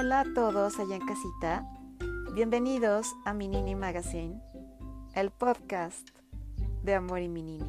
Hola 0.00 0.20
a 0.20 0.24
todos 0.32 0.78
allá 0.78 0.94
en 0.94 1.04
casita. 1.04 1.66
Bienvenidos 2.32 3.16
a 3.24 3.34
Minini 3.34 3.74
Magazine, 3.74 4.40
el 5.16 5.32
podcast 5.32 6.10
de 6.84 6.94
Amor 6.94 7.18
y 7.18 7.28
Minini. 7.28 7.68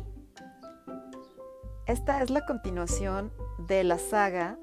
Esta 1.88 2.22
es 2.22 2.30
la 2.30 2.46
continuación 2.46 3.34
de 3.68 3.84
la 3.84 3.98
saga 3.98 4.60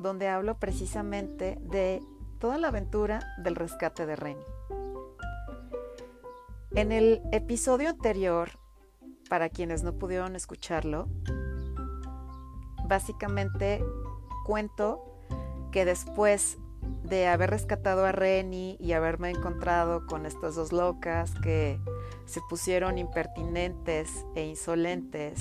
donde 0.00 0.26
hablo 0.26 0.58
precisamente 0.58 1.58
de 1.60 2.02
toda 2.40 2.58
la 2.58 2.68
aventura 2.68 3.20
del 3.38 3.54
rescate 3.54 4.04
de 4.04 4.16
Reni. 4.16 4.44
En 6.72 6.90
el 6.90 7.22
episodio 7.30 7.88
anterior, 7.90 8.50
para 9.30 9.48
quienes 9.48 9.84
no 9.84 9.96
pudieron 9.96 10.34
escucharlo, 10.34 11.06
básicamente 12.88 13.80
cuento 14.44 15.22
que 15.70 15.84
después 15.84 16.58
de 17.08 17.26
haber 17.28 17.50
rescatado 17.50 18.04
a 18.04 18.12
Reni 18.12 18.76
y 18.80 18.92
haberme 18.92 19.30
encontrado 19.30 20.06
con 20.06 20.26
estas 20.26 20.54
dos 20.54 20.72
locas 20.72 21.32
que 21.42 21.78
se 22.24 22.40
pusieron 22.48 22.98
impertinentes 22.98 24.26
e 24.34 24.46
insolentes, 24.46 25.40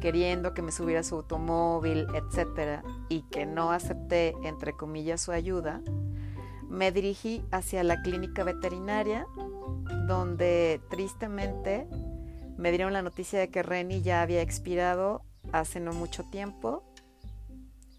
queriendo 0.00 0.54
que 0.54 0.62
me 0.62 0.72
subiera 0.72 1.02
su 1.02 1.16
automóvil, 1.16 2.06
etc., 2.14 2.82
y 3.08 3.22
que 3.22 3.46
no 3.46 3.70
acepté, 3.70 4.34
entre 4.42 4.72
comillas, 4.72 5.20
su 5.20 5.32
ayuda, 5.32 5.80
me 6.68 6.90
dirigí 6.90 7.44
hacia 7.52 7.84
la 7.84 8.02
clínica 8.02 8.42
veterinaria, 8.42 9.26
donde 10.06 10.80
tristemente 10.90 11.86
me 12.56 12.70
dieron 12.70 12.92
la 12.92 13.02
noticia 13.02 13.38
de 13.38 13.50
que 13.50 13.62
Reni 13.62 14.02
ya 14.02 14.22
había 14.22 14.42
expirado 14.42 15.22
hace 15.52 15.78
no 15.78 15.92
mucho 15.92 16.24
tiempo 16.24 16.82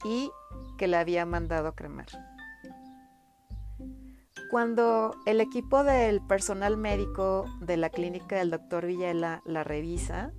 y 0.03 0.31
que 0.77 0.87
le 0.87 0.97
había 0.97 1.25
mandado 1.25 1.73
cremar. 1.75 2.07
Cuando 4.49 5.13
el 5.25 5.41
equipo 5.41 5.83
del 5.83 6.21
personal 6.21 6.77
médico 6.77 7.45
de 7.59 7.75
la 7.75 7.89
clínica 7.89 8.37
del 8.37 8.51
doctor 8.51 8.85
Villela 8.85 9.41
la 9.45 9.63
revisa, 9.65 10.31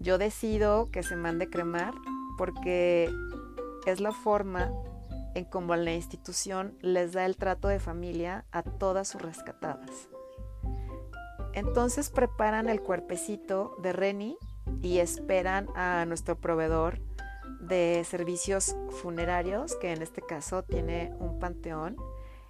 yo 0.00 0.18
decido 0.18 0.90
que 0.90 1.02
se 1.02 1.16
mande 1.16 1.48
cremar 1.48 1.94
porque 2.36 3.10
es 3.86 4.00
la 4.00 4.12
forma 4.12 4.70
en 5.34 5.44
cómo 5.44 5.76
la 5.76 5.94
institución 5.94 6.76
les 6.80 7.12
da 7.12 7.24
el 7.24 7.36
trato 7.36 7.68
de 7.68 7.78
familia 7.78 8.44
a 8.52 8.62
todas 8.62 9.08
sus 9.08 9.22
rescatadas. 9.22 10.08
Entonces 11.52 12.10
preparan 12.10 12.68
el 12.68 12.80
cuerpecito 12.80 13.76
de 13.82 13.92
Reni 13.92 14.36
y 14.82 14.98
esperan 14.98 15.68
a 15.74 16.04
nuestro 16.06 16.38
proveedor 16.38 17.00
de 17.60 18.04
servicios 18.08 18.74
funerarios, 19.02 19.76
que 19.76 19.92
en 19.92 20.02
este 20.02 20.22
caso 20.22 20.62
tiene 20.62 21.12
un 21.18 21.38
panteón 21.38 21.96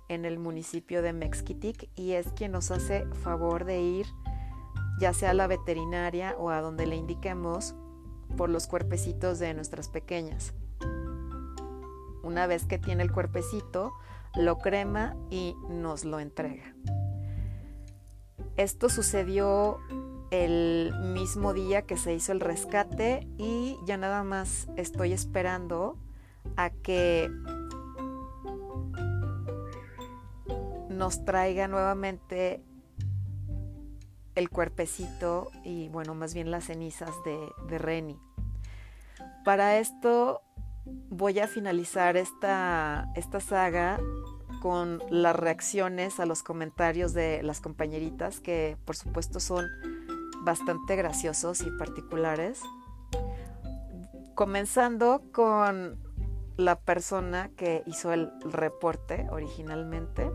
en 0.09 0.25
el 0.25 0.39
municipio 0.39 1.03
de 1.03 1.13
Mexquitic 1.13 1.89
y 1.95 2.13
es 2.13 2.29
quien 2.33 2.53
nos 2.53 2.71
hace 2.71 3.07
favor 3.23 3.65
de 3.65 3.81
ir 3.81 4.07
ya 5.01 5.15
sea 5.15 5.31
a 5.31 5.35
la 5.35 5.47
veterinaria 5.47 6.37
o 6.39 6.51
a 6.51 6.61
donde 6.61 6.87
le 6.87 6.95
indiquemos 6.95 7.75
por 8.37 8.51
los 8.51 8.67
cuerpecitos 8.67 9.39
de 9.39 9.55
nuestras 9.55 9.89
pequeñas. 9.89 10.53
Una 12.23 12.47
vez 12.47 12.67
que 12.67 12.79
tiene 12.79 13.03
el 13.03 13.11
cuerpecito, 13.11 13.93
lo 14.37 14.59
crema 14.59 15.17
y 15.31 15.57
nos 15.71 16.05
lo 16.05 16.21
entrega. 16.21 16.75
Esto 18.57 18.91
sucedió 18.91 19.79
el 20.31 20.93
mismo 21.15 21.53
día 21.53 21.83
que 21.83 21.97
se 21.97 22.15
hizo 22.15 22.33
el 22.33 22.41
rescate 22.41 23.27
y 23.37 23.77
ya 23.85 23.97
nada 23.97 24.23
más 24.23 24.69
estoy 24.77 25.13
esperando 25.13 25.99
a 26.57 26.71
que 26.71 27.31
nos 30.89 31.25
traiga 31.25 31.67
nuevamente 31.67 32.63
el 34.35 34.51
cuerpecito 34.51 35.51
y 35.65 35.89
bueno, 35.89 36.15
más 36.15 36.35
bien 36.35 36.51
las 36.51 36.65
cenizas 36.65 37.11
de, 37.25 37.79
Reni. 37.79 38.19
Para 39.45 39.79
esto 39.79 40.43
voy 41.09 41.41
a 41.41 41.49
finalizar 41.49 42.17
esta, 42.17 43.11
esta 43.17 43.41
saga 43.41 43.99
con 44.61 45.03
las 45.11 45.35
reacciones 45.35 46.21
a 46.21 46.27
los 46.27 46.43
comentarios 46.43 47.15
de 47.15 47.43
las 47.43 47.61
compañeritas 47.61 48.41
que 48.41 48.77
por 48.85 48.95
supuesto 48.95 49.41
son 49.41 49.67
bastante 50.43 50.97
graciosos 50.97 51.63
y 51.63 51.71
particulares. 51.71 52.63
Comenzando 54.35 55.23
con 55.33 55.99
la 56.57 56.79
persona 56.79 57.51
que 57.57 57.83
hizo 57.87 58.13
el 58.13 58.31
reporte 58.45 59.27
originalmente. 59.31 60.31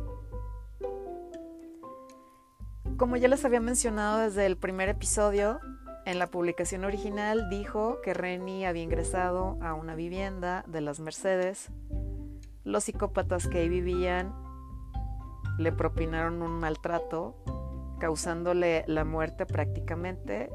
Como 2.97 3.17
ya 3.17 3.27
les 3.27 3.43
había 3.45 3.59
mencionado 3.59 4.19
desde 4.19 4.45
el 4.45 4.57
primer 4.57 4.89
episodio, 4.89 5.59
en 6.05 6.19
la 6.19 6.27
publicación 6.27 6.85
original 6.85 7.49
dijo 7.49 7.99
que 8.01 8.13
Reni 8.13 8.65
había 8.65 8.83
ingresado 8.83 9.57
a 9.61 9.73
una 9.73 9.95
vivienda 9.95 10.63
de 10.67 10.81
las 10.81 10.99
Mercedes. 10.99 11.71
Los 12.63 12.85
psicópatas 12.85 13.47
que 13.47 13.59
ahí 13.59 13.69
vivían 13.69 14.33
le 15.57 15.71
propinaron 15.71 16.41
un 16.41 16.59
maltrato 16.59 17.35
causándole 17.99 18.83
la 18.87 19.05
muerte 19.05 19.45
prácticamente. 19.45 20.49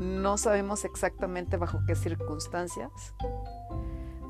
No 0.00 0.36
sabemos 0.36 0.84
exactamente 0.84 1.56
bajo 1.56 1.80
qué 1.86 1.94
circunstancias. 1.94 2.90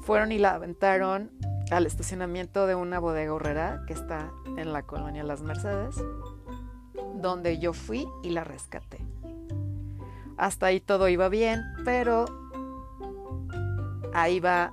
Fueron 0.03 0.33
y 0.33 0.39
la 0.39 0.55
aventaron 0.55 1.31
al 1.71 1.87
estacionamiento 1.87 2.67
de 2.67 2.75
una 2.75 2.99
bodega 2.99 3.33
horrera 3.33 3.83
que 3.87 3.95
está 3.95 4.33
en 4.57 4.73
la 4.73 4.83
colonia 4.83 5.23
Las 5.23 5.43
Mercedes, 5.43 5.97
donde 7.15 7.59
yo 7.59 7.73
fui 7.73 8.07
y 8.23 8.31
la 8.31 8.45
rescaté. 8.45 8.99
Hasta 10.37 10.67
ahí 10.67 10.81
todo 10.81 11.09
iba 11.09 11.29
bien, 11.29 11.63
pero 11.85 12.25
ahí 14.13 14.41
va 14.41 14.73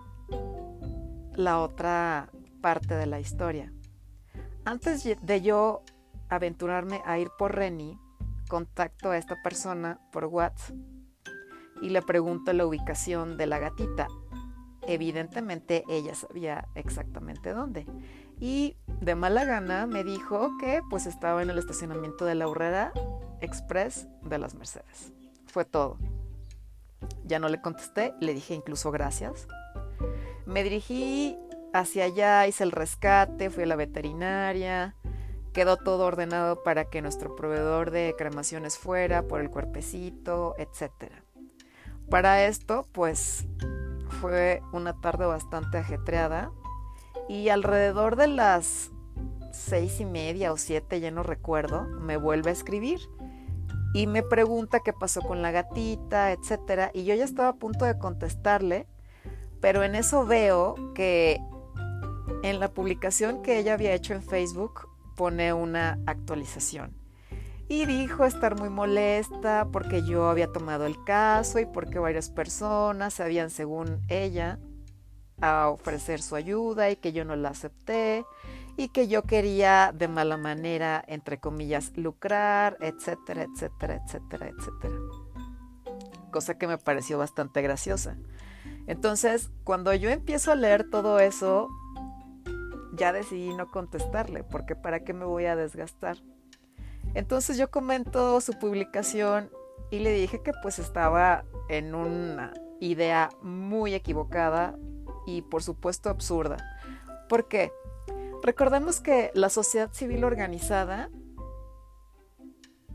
la 1.36 1.59
otra 1.59 2.30
parte 2.62 2.96
de 2.96 3.06
la 3.06 3.20
historia. 3.20 3.72
Antes 4.66 5.03
de 5.22 5.41
yo 5.41 5.84
aventurarme 6.29 7.01
a 7.06 7.17
ir 7.17 7.29
por 7.38 7.56
Reni, 7.56 8.00
contacto 8.47 9.12
a 9.12 9.17
esta 9.17 9.41
persona 9.41 10.00
por 10.12 10.25
WhatsApp 10.25 10.75
y 11.81 11.90
le 11.90 12.01
pregunto 12.01 12.53
la 12.53 12.66
ubicación 12.66 13.38
de 13.38 13.47
la 13.47 13.59
gatita. 13.59 14.07
Evidentemente 14.88 15.84
ella 15.90 16.16
sabía 16.16 16.67
exactamente 16.75 17.53
dónde. 17.53 17.85
Y 18.40 18.75
de 19.01 19.16
mala 19.16 19.45
gana 19.45 19.85
me 19.85 20.03
dijo 20.03 20.57
que 20.59 20.81
pues 20.90 21.06
estaba 21.06 21.41
en 21.41 21.50
el 21.50 21.57
estacionamiento 21.57 22.25
de 22.25 22.35
la 22.35 22.47
Urrera 22.47 22.91
Express 23.41 24.07
de 24.23 24.40
las 24.40 24.56
Mercedes. 24.56 25.13
Fue 25.47 25.66
todo. 25.66 25.97
Ya 27.23 27.40
no 27.40 27.50
le 27.50 27.61
contesté, 27.61 28.13
le 28.19 28.34
dije 28.34 28.53
incluso 28.53 28.91
gracias. 28.91 29.47
Me 30.46 30.63
dirigí 30.63 31.38
hacia 31.73 32.06
allá, 32.06 32.47
hice 32.47 32.63
el 32.63 32.72
rescate, 32.72 33.50
fui 33.50 33.63
a 33.63 33.67
la 33.67 33.75
veterinaria, 33.75 34.96
Quedó 35.54 35.78
todo 35.78 36.06
ordenado 36.06 36.64
para 36.64 36.86
que 36.86 37.02
nuestro 37.02 37.36
proveedor 37.36 37.92
de 37.92 38.16
cremaciones 38.18 38.78
fuera 38.78 39.24
por 39.24 39.42
el 39.42 39.50
cuerpecito, 39.50 40.56
etc. 40.58 41.12
Para 42.10 42.46
esto, 42.46 42.88
pues 42.92 43.48
fue 44.22 44.62
una 44.72 45.00
tarde 45.00 45.26
bastante 45.26 45.78
ajetreada 45.78 46.52
y 47.28 47.50
alrededor 47.50 48.16
de 48.16 48.28
las 48.28 48.92
seis 49.52 50.00
y 50.00 50.06
media 50.06 50.52
o 50.52 50.58
siete, 50.58 51.00
ya 51.00 51.12
no 51.12 51.24
recuerdo, 51.24 51.84
me 51.84 52.18
vuelve 52.18 52.50
a 52.50 52.54
escribir 52.54 53.00
y 53.94 54.08
me 54.08 54.23
pregunta 54.23 54.82
qué 54.82 54.94
pasó 54.94 55.22
con 55.22 55.41
la 55.41 55.52
gatita, 55.52 56.32
etc. 56.32 56.91
Y 56.94 57.06
yo 57.06 57.16
ya 57.16 57.26
estaba 57.26 57.50
a 57.50 57.56
punto 57.56 57.85
de 57.85 57.97
contestarle, 57.97 58.88
pero 59.62 59.84
en 59.84 59.96
eso 59.96 60.26
veo 60.26 60.76
que 60.94 61.40
en 62.44 62.59
la 62.59 62.72
publicación 62.72 63.41
que 63.41 63.58
ella 63.58 63.73
había 63.73 63.94
hecho 63.94 64.14
en 64.14 64.22
Facebook 64.22 64.89
pone 65.20 65.52
una 65.52 66.00
actualización. 66.06 66.96
Y 67.68 67.86
dijo 67.86 68.24
estar 68.24 68.58
muy 68.58 68.70
molesta 68.70 69.68
porque 69.70 70.02
yo 70.02 70.30
había 70.30 70.48
tomado 70.48 70.86
el 70.86 71.04
caso 71.04 71.60
y 71.60 71.66
porque 71.66 72.00
varias 72.00 72.30
personas 72.30 73.20
habían, 73.20 73.50
según 73.50 74.00
ella, 74.08 74.60
a 75.42 75.68
ofrecer 75.68 76.22
su 76.22 76.38
ayuda 76.38 76.90
y 76.90 76.96
que 76.96 77.12
yo 77.12 77.26
no 77.26 77.36
la 77.36 77.50
acepté 77.50 78.24
y 78.78 78.88
que 78.88 79.10
yo 79.10 79.24
quería 79.24 79.92
de 79.94 80.08
mala 80.08 80.38
manera, 80.38 81.04
entre 81.06 81.38
comillas, 81.38 81.92
lucrar, 81.98 82.78
etcétera, 82.80 83.44
etcétera, 83.44 84.02
etcétera, 84.02 84.48
etcétera. 84.48 84.96
Cosa 86.32 86.58
que 86.58 86.66
me 86.66 86.78
pareció 86.78 87.18
bastante 87.18 87.62
graciosa. 87.62 88.16
Entonces, 88.88 89.52
cuando 89.66 89.94
yo 89.94 90.10
empiezo 90.10 90.54
a 90.54 90.56
leer 90.56 90.90
todo 90.90 91.20
eso, 91.20 91.68
ya 92.99 93.13
decidí 93.13 93.53
no 93.53 93.67
contestarle, 93.72 94.43
porque 94.43 94.75
para 94.75 95.03
qué 95.03 95.13
me 95.13 95.25
voy 95.25 95.46
a 95.46 95.55
desgastar. 95.55 96.17
Entonces 97.16 97.57
yo 97.57 97.72
comento 97.72 98.40
su 98.41 98.53
publicación 98.53 99.49
y 99.90 99.99
le 99.99 100.11
dije 100.11 100.41
que 100.43 100.51
pues 100.61 100.78
estaba 100.78 101.46
en 101.69 101.96
una 101.96 102.53
idea 102.79 103.29
muy 103.41 103.93
equivocada 103.93 104.78
y 105.25 105.41
por 105.41 105.63
supuesto 105.63 106.09
absurda. 106.09 106.57
¿Por 107.28 107.47
qué? 107.47 107.72
Recordemos 108.43 109.01
que 109.01 109.31
la 109.34 109.49
sociedad 109.49 109.91
civil 109.91 110.23
organizada 110.23 111.09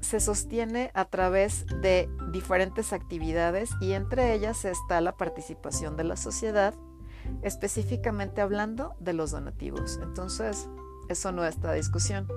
se 0.00 0.20
sostiene 0.20 0.90
a 0.94 1.06
través 1.06 1.66
de 1.80 2.08
diferentes 2.30 2.92
actividades 2.92 3.70
y 3.80 3.92
entre 3.92 4.34
ellas 4.34 4.64
está 4.64 5.00
la 5.00 5.16
participación 5.16 5.96
de 5.96 6.04
la 6.04 6.16
sociedad, 6.16 6.74
específicamente 7.42 8.40
hablando 8.40 8.94
de 9.00 9.12
los 9.12 9.30
donativos. 9.30 9.98
Entonces, 10.02 10.68
eso 11.08 11.32
no 11.32 11.44
está 11.44 11.72
discusión. 11.72 12.28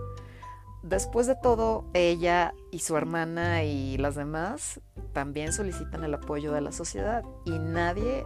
Después 0.83 1.27
de 1.27 1.35
todo, 1.35 1.85
ella 1.93 2.53
y 2.71 2.79
su 2.79 2.95
hermana 2.95 3.63
y 3.63 3.97
las 3.97 4.15
demás 4.15 4.79
también 5.13 5.51
solicitan 5.51 6.03
el 6.03 6.13
apoyo 6.13 6.51
de 6.53 6.61
la 6.61 6.71
sociedad 6.71 7.23
y 7.45 7.59
nadie 7.59 8.23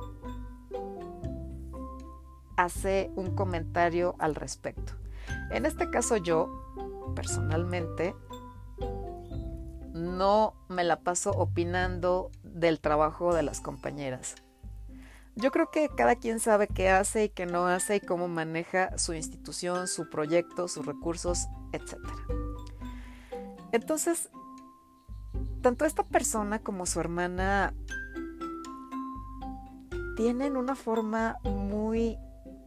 hace 2.58 3.12
un 3.16 3.36
comentario 3.36 4.16
al 4.19 4.36
respecto. 4.36 4.94
En 5.50 5.66
este 5.66 5.90
caso 5.90 6.18
yo, 6.18 6.50
personalmente, 7.16 8.16
no 9.94 10.54
me 10.68 10.84
la 10.84 11.00
paso 11.00 11.31
opinando 11.31 12.31
del 12.44 12.80
trabajo 12.80 13.34
de 13.34 13.44
las 13.44 13.62
compañeras. 13.62 14.36
Yo 15.41 15.49
creo 15.49 15.71
que 15.71 15.89
cada 15.89 16.15
quien 16.15 16.39
sabe 16.39 16.67
qué 16.67 16.89
hace 16.89 17.23
y 17.23 17.29
qué 17.29 17.47
no 17.47 17.65
hace 17.65 17.95
y 17.95 17.99
cómo 17.99 18.27
maneja 18.27 18.95
su 18.99 19.13
institución, 19.13 19.88
su 19.88 20.07
proyecto, 20.07 20.67
sus 20.67 20.85
recursos, 20.85 21.47
etc. 21.71 21.97
Entonces, 23.71 24.29
tanto 25.61 25.85
esta 25.85 26.03
persona 26.03 26.59
como 26.59 26.85
su 26.85 26.99
hermana 26.99 27.73
tienen 30.15 30.57
una 30.57 30.75
forma 30.75 31.38
muy 31.43 32.19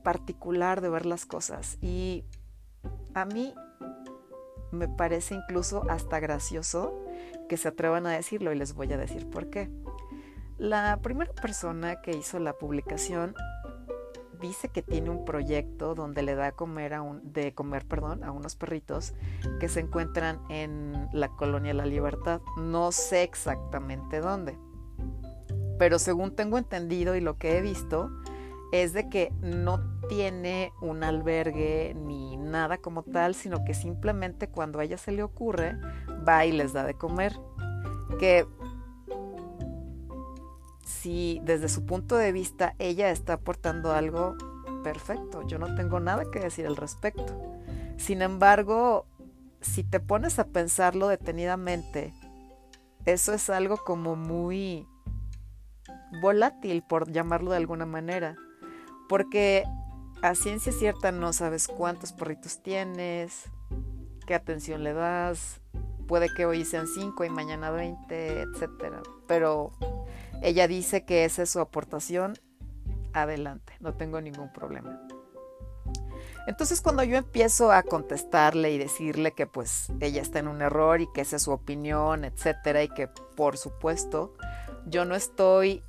particular 0.02 0.80
de 0.80 0.88
ver 0.88 1.06
las 1.06 1.26
cosas 1.26 1.78
y 1.80 2.24
a 3.14 3.24
mí 3.24 3.54
me 4.72 4.88
parece 4.88 5.36
incluso 5.36 5.88
hasta 5.88 6.18
gracioso 6.18 6.92
que 7.48 7.56
se 7.56 7.68
atrevan 7.68 8.06
a 8.08 8.10
decirlo 8.10 8.52
y 8.52 8.56
les 8.56 8.74
voy 8.74 8.92
a 8.92 8.96
decir 8.96 9.30
por 9.30 9.48
qué. 9.48 9.70
La 10.64 10.98
primera 11.02 11.30
persona 11.30 12.00
que 12.00 12.12
hizo 12.12 12.38
la 12.38 12.54
publicación 12.54 13.34
dice 14.40 14.70
que 14.70 14.80
tiene 14.80 15.10
un 15.10 15.26
proyecto 15.26 15.94
donde 15.94 16.22
le 16.22 16.34
da 16.34 16.52
comer 16.52 16.94
a 16.94 17.02
un, 17.02 17.20
de 17.34 17.52
comer 17.52 17.84
perdón, 17.86 18.24
a 18.24 18.32
unos 18.32 18.56
perritos 18.56 19.12
que 19.60 19.68
se 19.68 19.80
encuentran 19.80 20.40
en 20.48 21.06
la 21.12 21.28
colonia 21.28 21.74
La 21.74 21.84
Libertad. 21.84 22.40
No 22.56 22.92
sé 22.92 23.24
exactamente 23.24 24.20
dónde. 24.20 24.56
Pero 25.78 25.98
según 25.98 26.34
tengo 26.34 26.56
entendido 26.56 27.14
y 27.14 27.20
lo 27.20 27.36
que 27.36 27.58
he 27.58 27.60
visto, 27.60 28.10
es 28.72 28.94
de 28.94 29.10
que 29.10 29.34
no 29.42 30.00
tiene 30.08 30.72
un 30.80 31.04
albergue 31.04 31.94
ni 31.94 32.38
nada 32.38 32.78
como 32.78 33.02
tal, 33.02 33.34
sino 33.34 33.66
que 33.66 33.74
simplemente 33.74 34.48
cuando 34.48 34.78
a 34.78 34.84
ella 34.84 34.96
se 34.96 35.12
le 35.12 35.24
ocurre, 35.24 35.78
va 36.26 36.46
y 36.46 36.52
les 36.52 36.72
da 36.72 36.84
de 36.84 36.94
comer. 36.94 37.38
Que 38.18 38.46
si 41.00 41.40
desde 41.44 41.68
su 41.68 41.84
punto 41.84 42.16
de 42.16 42.32
vista 42.32 42.74
ella 42.78 43.10
está 43.10 43.34
aportando 43.34 43.92
algo, 43.92 44.36
perfecto, 44.82 45.46
yo 45.46 45.58
no 45.58 45.74
tengo 45.74 46.00
nada 46.00 46.24
que 46.30 46.40
decir 46.40 46.66
al 46.66 46.76
respecto. 46.76 47.40
Sin 47.96 48.22
embargo, 48.22 49.06
si 49.60 49.82
te 49.82 50.00
pones 50.00 50.38
a 50.38 50.46
pensarlo 50.46 51.08
detenidamente, 51.08 52.12
eso 53.06 53.32
es 53.32 53.50
algo 53.50 53.76
como 53.78 54.16
muy 54.16 54.86
volátil, 56.22 56.82
por 56.82 57.10
llamarlo 57.10 57.50
de 57.50 57.56
alguna 57.56 57.86
manera, 57.86 58.36
porque 59.08 59.64
a 60.22 60.34
ciencia 60.34 60.72
cierta 60.72 61.12
no 61.12 61.32
sabes 61.32 61.68
cuántos 61.68 62.12
perritos 62.12 62.62
tienes, 62.62 63.50
qué 64.26 64.34
atención 64.34 64.84
le 64.84 64.92
das, 64.92 65.60
puede 66.06 66.28
que 66.34 66.46
hoy 66.46 66.64
sean 66.64 66.86
5 66.86 67.24
y 67.24 67.30
mañana 67.30 67.70
20, 67.70 68.42
etcétera. 68.42 69.02
Pero 69.26 69.72
ella 70.44 70.68
dice 70.68 71.04
que 71.04 71.24
esa 71.24 71.42
es 71.42 71.50
su 71.50 71.58
aportación, 71.58 72.34
adelante, 73.14 73.72
no 73.80 73.94
tengo 73.94 74.20
ningún 74.20 74.52
problema. 74.52 75.00
Entonces 76.46 76.82
cuando 76.82 77.02
yo 77.02 77.16
empiezo 77.16 77.72
a 77.72 77.82
contestarle 77.82 78.70
y 78.70 78.76
decirle 78.76 79.32
que 79.32 79.46
pues 79.46 79.90
ella 80.00 80.20
está 80.20 80.40
en 80.40 80.48
un 80.48 80.60
error 80.60 81.00
y 81.00 81.10
que 81.14 81.22
esa 81.22 81.36
es 81.36 81.42
su 81.42 81.50
opinión, 81.50 82.26
etcétera, 82.26 82.82
y 82.82 82.88
que 82.88 83.08
por 83.08 83.56
supuesto 83.56 84.34
yo 84.86 85.06
no 85.06 85.14
estoy 85.14 85.82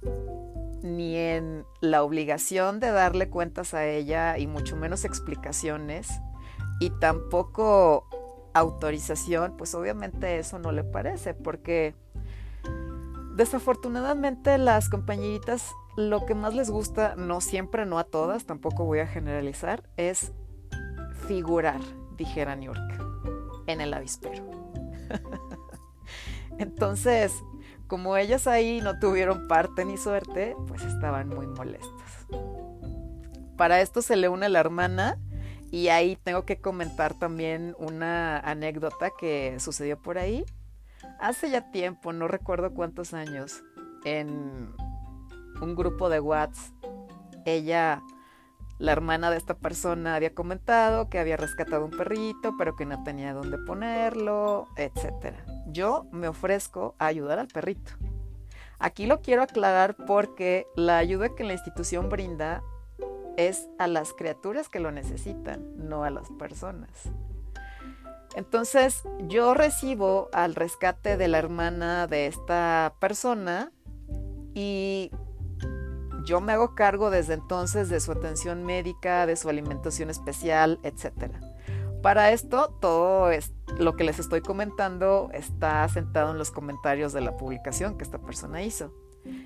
ni 0.81 1.17
en 1.17 1.65
la 1.81 2.03
obligación 2.03 2.79
de 2.79 2.91
darle 2.91 3.29
cuentas 3.29 3.73
a 3.73 3.85
ella 3.85 4.37
y 4.37 4.47
mucho 4.47 4.77
menos 4.77 5.03
explicaciones 5.03 6.07
y 6.79 6.91
tampoco 6.91 8.07
autorización, 8.53 9.57
pues 9.57 9.75
obviamente 9.75 10.39
eso 10.39 10.59
no 10.59 10.71
le 10.71 10.85
parece 10.85 11.33
porque 11.33 11.93
desafortunadamente 13.35 14.57
las 14.57 14.89
compañeritas 14.89 15.71
lo 15.95 16.25
que 16.25 16.35
más 16.35 16.53
les 16.53 16.69
gusta, 16.69 17.15
no 17.15 17.39
siempre, 17.39 17.85
no 17.85 17.99
a 17.99 18.03
todas, 18.03 18.45
tampoco 18.45 18.83
voy 18.83 18.99
a 18.99 19.07
generalizar, 19.07 19.83
es 19.95 20.33
figurar, 21.27 21.79
dijera 22.17 22.55
New 22.55 22.73
York, 22.73 23.63
en 23.67 23.79
el 23.79 23.93
avispero. 23.93 24.43
Entonces, 26.57 27.33
como 27.87 28.17
ellas 28.17 28.47
ahí 28.47 28.81
no 28.81 28.99
tuvieron 28.99 29.47
parte 29.47 29.85
ni 29.85 29.97
suerte, 29.97 30.55
pues 30.67 30.83
estaban 30.83 31.29
muy 31.29 31.47
molestas. 31.47 32.27
Para 33.57 33.79
esto 33.81 34.01
se 34.01 34.17
le 34.17 34.27
une 34.27 34.49
la 34.49 34.59
hermana 34.59 35.17
y 35.71 35.87
ahí 35.87 36.17
tengo 36.23 36.45
que 36.45 36.59
comentar 36.59 37.13
también 37.13 37.75
una 37.79 38.39
anécdota 38.39 39.11
que 39.17 39.57
sucedió 39.59 40.01
por 40.01 40.17
ahí. 40.17 40.45
Hace 41.19 41.49
ya 41.49 41.71
tiempo, 41.71 42.13
no 42.13 42.27
recuerdo 42.27 42.73
cuántos 42.73 43.13
años, 43.13 43.63
en 44.03 44.73
un 45.61 45.75
grupo 45.75 46.09
de 46.09 46.19
WhatsApp, 46.19 46.73
ella, 47.45 48.01
la 48.77 48.91
hermana 48.91 49.31
de 49.31 49.37
esta 49.37 49.55
persona, 49.55 50.15
había 50.15 50.33
comentado 50.33 51.09
que 51.09 51.19
había 51.19 51.37
rescatado 51.37 51.85
un 51.85 51.91
perrito, 51.91 52.55
pero 52.57 52.75
que 52.75 52.85
no 52.85 53.03
tenía 53.03 53.33
dónde 53.33 53.57
ponerlo, 53.57 54.67
etcétera 54.75 55.43
yo 55.75 56.07
me 56.11 56.27
ofrezco 56.27 56.95
a 56.99 57.07
ayudar 57.07 57.37
al 57.37 57.47
perrito. 57.47 57.91
Aquí 58.79 59.05
lo 59.05 59.21
quiero 59.21 59.43
aclarar 59.43 59.95
porque 60.07 60.65
la 60.75 60.97
ayuda 60.97 61.35
que 61.35 61.43
la 61.43 61.53
institución 61.53 62.09
brinda 62.09 62.63
es 63.37 63.67
a 63.77 63.87
las 63.87 64.13
criaturas 64.13 64.69
que 64.69 64.79
lo 64.79 64.91
necesitan, 64.91 65.75
no 65.77 66.03
a 66.03 66.09
las 66.09 66.29
personas. 66.39 66.89
Entonces 68.35 69.03
yo 69.27 69.53
recibo 69.53 70.29
al 70.33 70.55
rescate 70.55 71.15
de 71.15 71.29
la 71.29 71.37
hermana 71.37 72.05
de 72.05 72.27
esta 72.27 72.93
persona 72.99 73.71
y 74.53 75.09
yo 76.25 76.41
me 76.41 76.51
hago 76.53 76.75
cargo 76.75 77.09
desde 77.09 77.35
entonces 77.35 77.87
de 77.87 78.01
su 78.01 78.11
atención 78.11 78.65
médica, 78.65 79.25
de 79.25 79.37
su 79.37 79.47
alimentación 79.47 80.09
especial, 80.09 80.79
etcétera. 80.83 81.39
Para 82.01 82.31
esto, 82.31 82.77
todo 82.81 83.29
lo 83.79 83.95
que 83.95 84.03
les 84.03 84.19
estoy 84.19 84.41
comentando 84.41 85.29
está 85.33 85.87
sentado 85.87 86.31
en 86.31 86.37
los 86.37 86.51
comentarios 86.51 87.13
de 87.13 87.21
la 87.21 87.37
publicación 87.37 87.97
que 87.97 88.03
esta 88.03 88.19
persona 88.19 88.61
hizo. 88.63 88.93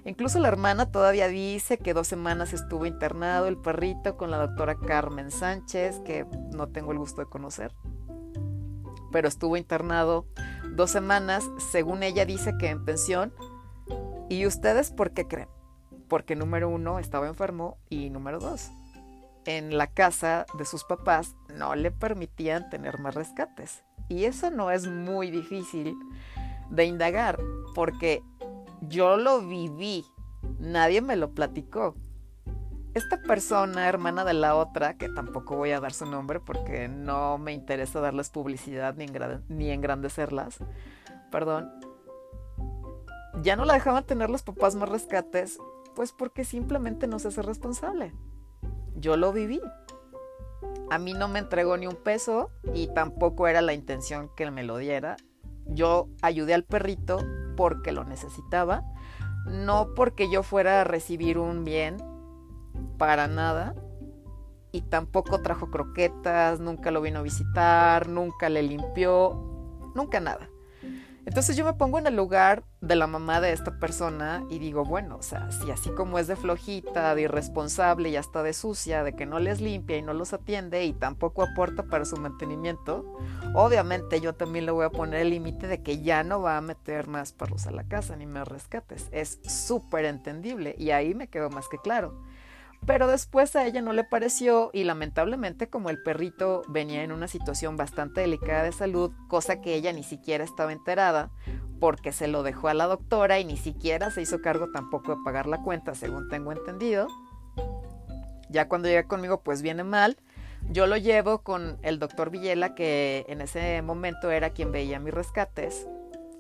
Incluso 0.04 0.40
la 0.40 0.50
hermana 0.50 0.92
todavía 0.92 1.28
dice 1.28 1.78
que 1.78 1.94
dos 1.94 2.08
semanas 2.08 2.54
estuvo 2.54 2.86
internado 2.86 3.48
el 3.48 3.58
perrito 3.58 4.18
con 4.18 4.32
la 4.32 4.38
doctora 4.38 4.76
Carmen 4.76 5.32
Sánchez, 5.32 6.00
que 6.00 6.26
no 6.52 6.68
tengo 6.68 6.92
el 6.92 6.98
gusto 6.98 7.22
de 7.22 7.28
conocer. 7.28 7.74
Pero 9.12 9.28
estuvo 9.28 9.58
internado 9.58 10.26
dos 10.76 10.92
semanas, 10.92 11.44
según 11.72 12.04
ella 12.04 12.26
dice 12.26 12.56
que 12.58 12.70
en 12.70 12.86
pensión. 12.86 13.34
¿Y 14.30 14.46
ustedes 14.46 14.92
por 14.92 15.12
qué 15.12 15.28
creen? 15.28 15.50
Porque 16.08 16.36
número 16.36 16.70
uno 16.70 17.00
estaba 17.00 17.28
enfermo 17.28 17.78
y 17.90 18.10
número 18.10 18.40
dos, 18.40 18.70
en 19.46 19.78
la 19.78 19.88
casa 19.88 20.46
de 20.58 20.66
sus 20.66 20.84
papás 20.84 21.36
no 21.56 21.76
le 21.76 21.92
permitían 21.92 22.70
tener 22.70 23.00
más 23.00 23.16
rescates. 23.16 23.84
Y 24.08 24.26
eso 24.26 24.50
no 24.50 24.72
es 24.72 24.88
muy 24.88 25.30
difícil 25.32 25.96
de 26.70 26.86
indagar, 26.86 27.40
porque 27.76 28.22
yo 28.82 29.18
lo 29.18 29.42
viví, 29.42 30.06
nadie 30.60 31.02
me 31.02 31.16
lo 31.16 31.32
platicó. 31.32 31.96
Esta 33.00 33.22
persona, 33.22 33.88
hermana 33.88 34.26
de 34.26 34.34
la 34.34 34.56
otra, 34.56 34.98
que 34.98 35.08
tampoco 35.08 35.56
voy 35.56 35.72
a 35.72 35.80
dar 35.80 35.94
su 35.94 36.06
nombre 36.06 36.42
porque 36.42 36.90
no 36.90 37.38
me 37.38 37.54
interesa 37.54 38.02
darles 38.02 38.30
publicidad 38.30 38.94
ni, 39.48 39.72
engrandecerlas, 39.72 40.58
perdón, 41.32 41.72
ya 43.42 43.56
no 43.56 43.64
la 43.64 43.76
dejaban 43.76 44.06
tener 44.06 44.30
los 44.30 44.44
papás 44.44 44.76
más 44.76 44.90
rescates, 44.90 45.58
pues 45.96 46.12
porque 46.12 46.44
simplemente 46.44 47.08
no 47.08 47.20
se 47.20 47.30
hace 47.30 47.42
responsable 47.42 48.14
yo 49.00 49.16
lo 49.16 49.32
viví. 49.32 49.62
A 50.90 51.00
mí 51.00 51.14
no 51.14 51.30
me 51.30 51.40
entregó 51.40 51.78
ni 51.78 51.88
un 51.88 51.96
peso 51.96 52.52
y 52.74 52.88
tampoco 52.94 53.48
era 53.48 53.62
la 53.62 53.72
intención 53.72 54.30
que 54.36 54.52
me 54.52 54.64
lo 54.64 54.76
diera. 54.78 55.16
Yo 55.68 56.10
ayudé 56.22 56.54
al 56.54 56.66
perrito 56.66 57.20
porque 57.56 57.94
lo 57.94 58.04
necesitaba, 58.04 58.84
no 59.46 59.94
porque 59.96 60.30
yo 60.30 60.44
fuera 60.44 60.82
a 60.82 60.84
recibir 60.84 61.38
un 61.38 61.64
bien 61.64 61.98
para 62.98 63.28
nada. 63.28 63.76
Y 64.72 64.82
tampoco 64.82 65.42
trajo 65.42 65.72
croquetas, 65.72 66.60
nunca 66.60 66.92
lo 66.92 67.02
vino 67.02 67.20
a 67.20 67.24
visitar, 67.24 68.08
nunca 68.08 68.50
le 68.50 68.62
limpió, 68.62 69.34
nunca 69.96 70.20
nada. 70.20 70.48
Entonces 71.30 71.56
yo 71.56 71.64
me 71.64 71.74
pongo 71.74 72.00
en 72.00 72.08
el 72.08 72.16
lugar 72.16 72.64
de 72.82 72.96
la 72.96 73.06
mamá 73.06 73.40
de 73.40 73.52
esta 73.52 73.78
persona 73.78 74.44
y 74.50 74.58
digo, 74.58 74.84
bueno, 74.84 75.18
o 75.18 75.22
sea, 75.22 75.52
si 75.52 75.70
así 75.70 75.92
como 75.92 76.18
es 76.18 76.26
de 76.26 76.36
flojita, 76.36 77.14
de 77.14 77.22
irresponsable 77.24 78.10
y 78.10 78.16
hasta 78.16 78.42
de 78.42 78.52
sucia, 78.54 79.04
de 79.04 79.14
que 79.14 79.28
no 79.28 79.38
les 79.38 79.62
limpia 79.62 79.98
y 79.98 80.02
no 80.02 80.14
los 80.14 80.34
atiende 80.34 80.86
y 80.86 80.94
tampoco 80.94 81.44
aporta 81.44 81.84
para 81.84 82.06
su 82.06 82.18
mantenimiento, 82.18 83.06
obviamente 83.54 84.22
yo 84.22 84.34
también 84.34 84.66
le 84.66 84.72
voy 84.72 84.86
a 84.86 84.90
poner 84.90 85.22
el 85.22 85.30
límite 85.30 85.68
de 85.68 85.84
que 85.84 86.02
ya 86.02 86.24
no 86.24 86.42
va 86.42 86.58
a 86.58 86.62
meter 86.62 87.08
más 87.08 87.32
perros 87.32 87.68
a 87.68 87.72
la 87.72 87.84
casa 87.84 88.16
ni 88.16 88.26
más 88.26 88.48
rescates. 88.48 89.08
Es 89.12 89.40
súper 89.44 90.06
entendible 90.06 90.74
y 90.80 90.90
ahí 90.90 91.14
me 91.14 91.28
quedó 91.28 91.52
más 91.52 91.68
que 91.68 91.78
claro. 91.78 92.24
Pero 92.86 93.08
después 93.08 93.56
a 93.56 93.66
ella 93.66 93.82
no 93.82 93.94
le 93.94 94.04
pareció 94.04 94.72
y 94.74 94.84
lamentablemente 94.84 95.70
como 95.70 95.90
el 95.90 96.02
perrito 96.02 96.64
venía 96.68 97.04
en 97.04 97.12
una 97.12 97.28
situación 97.28 97.78
bastante 97.78 98.22
delicada 98.22 98.64
de 98.64 98.72
salud, 98.72 99.12
cosa 99.28 99.62
que 99.62 99.76
ella 99.76 99.94
ni 99.94 100.04
siquiera 100.04 100.44
estaba 100.44 100.72
enterada, 100.72 101.30
porque 101.80 102.12
se 102.12 102.28
lo 102.28 102.42
dejó 102.42 102.68
a 102.68 102.74
la 102.74 102.88
doctora 102.88 103.40
y 103.40 103.46
ni 103.46 103.58
siquiera 103.58 104.12
se 104.12 104.22
hizo 104.22 104.42
cargo 104.42 104.72
tampoco 104.72 105.16
de 105.16 105.24
pagar 105.24 105.46
la 105.46 105.62
cuenta, 105.62 105.94
según 105.94 106.30
tengo 106.30 106.52
entendido. 106.52 107.08
Ya 108.50 108.68
cuando 108.68 108.88
llega 108.88 109.08
conmigo 109.08 109.42
pues 109.42 109.62
viene 109.62 109.84
mal. 109.84 110.18
Yo 110.72 110.88
lo 110.88 110.98
llevo 110.98 111.42
con 111.42 111.78
el 111.84 112.00
doctor 112.00 112.32
Villela, 112.32 112.76
que 112.76 113.26
en 113.30 113.42
ese 113.42 113.82
momento 113.82 114.30
era 114.30 114.50
quien 114.50 114.72
veía 114.72 115.00
mis 115.00 115.14
rescates. 115.14 115.88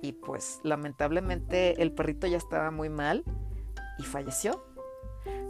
Y 0.01 0.13
pues 0.13 0.60
lamentablemente 0.63 1.81
el 1.81 1.91
perrito 1.91 2.27
ya 2.27 2.38
estaba 2.38 2.72
muy 2.72 2.89
mal 2.89 3.24
y 3.98 4.03
falleció 4.03 4.63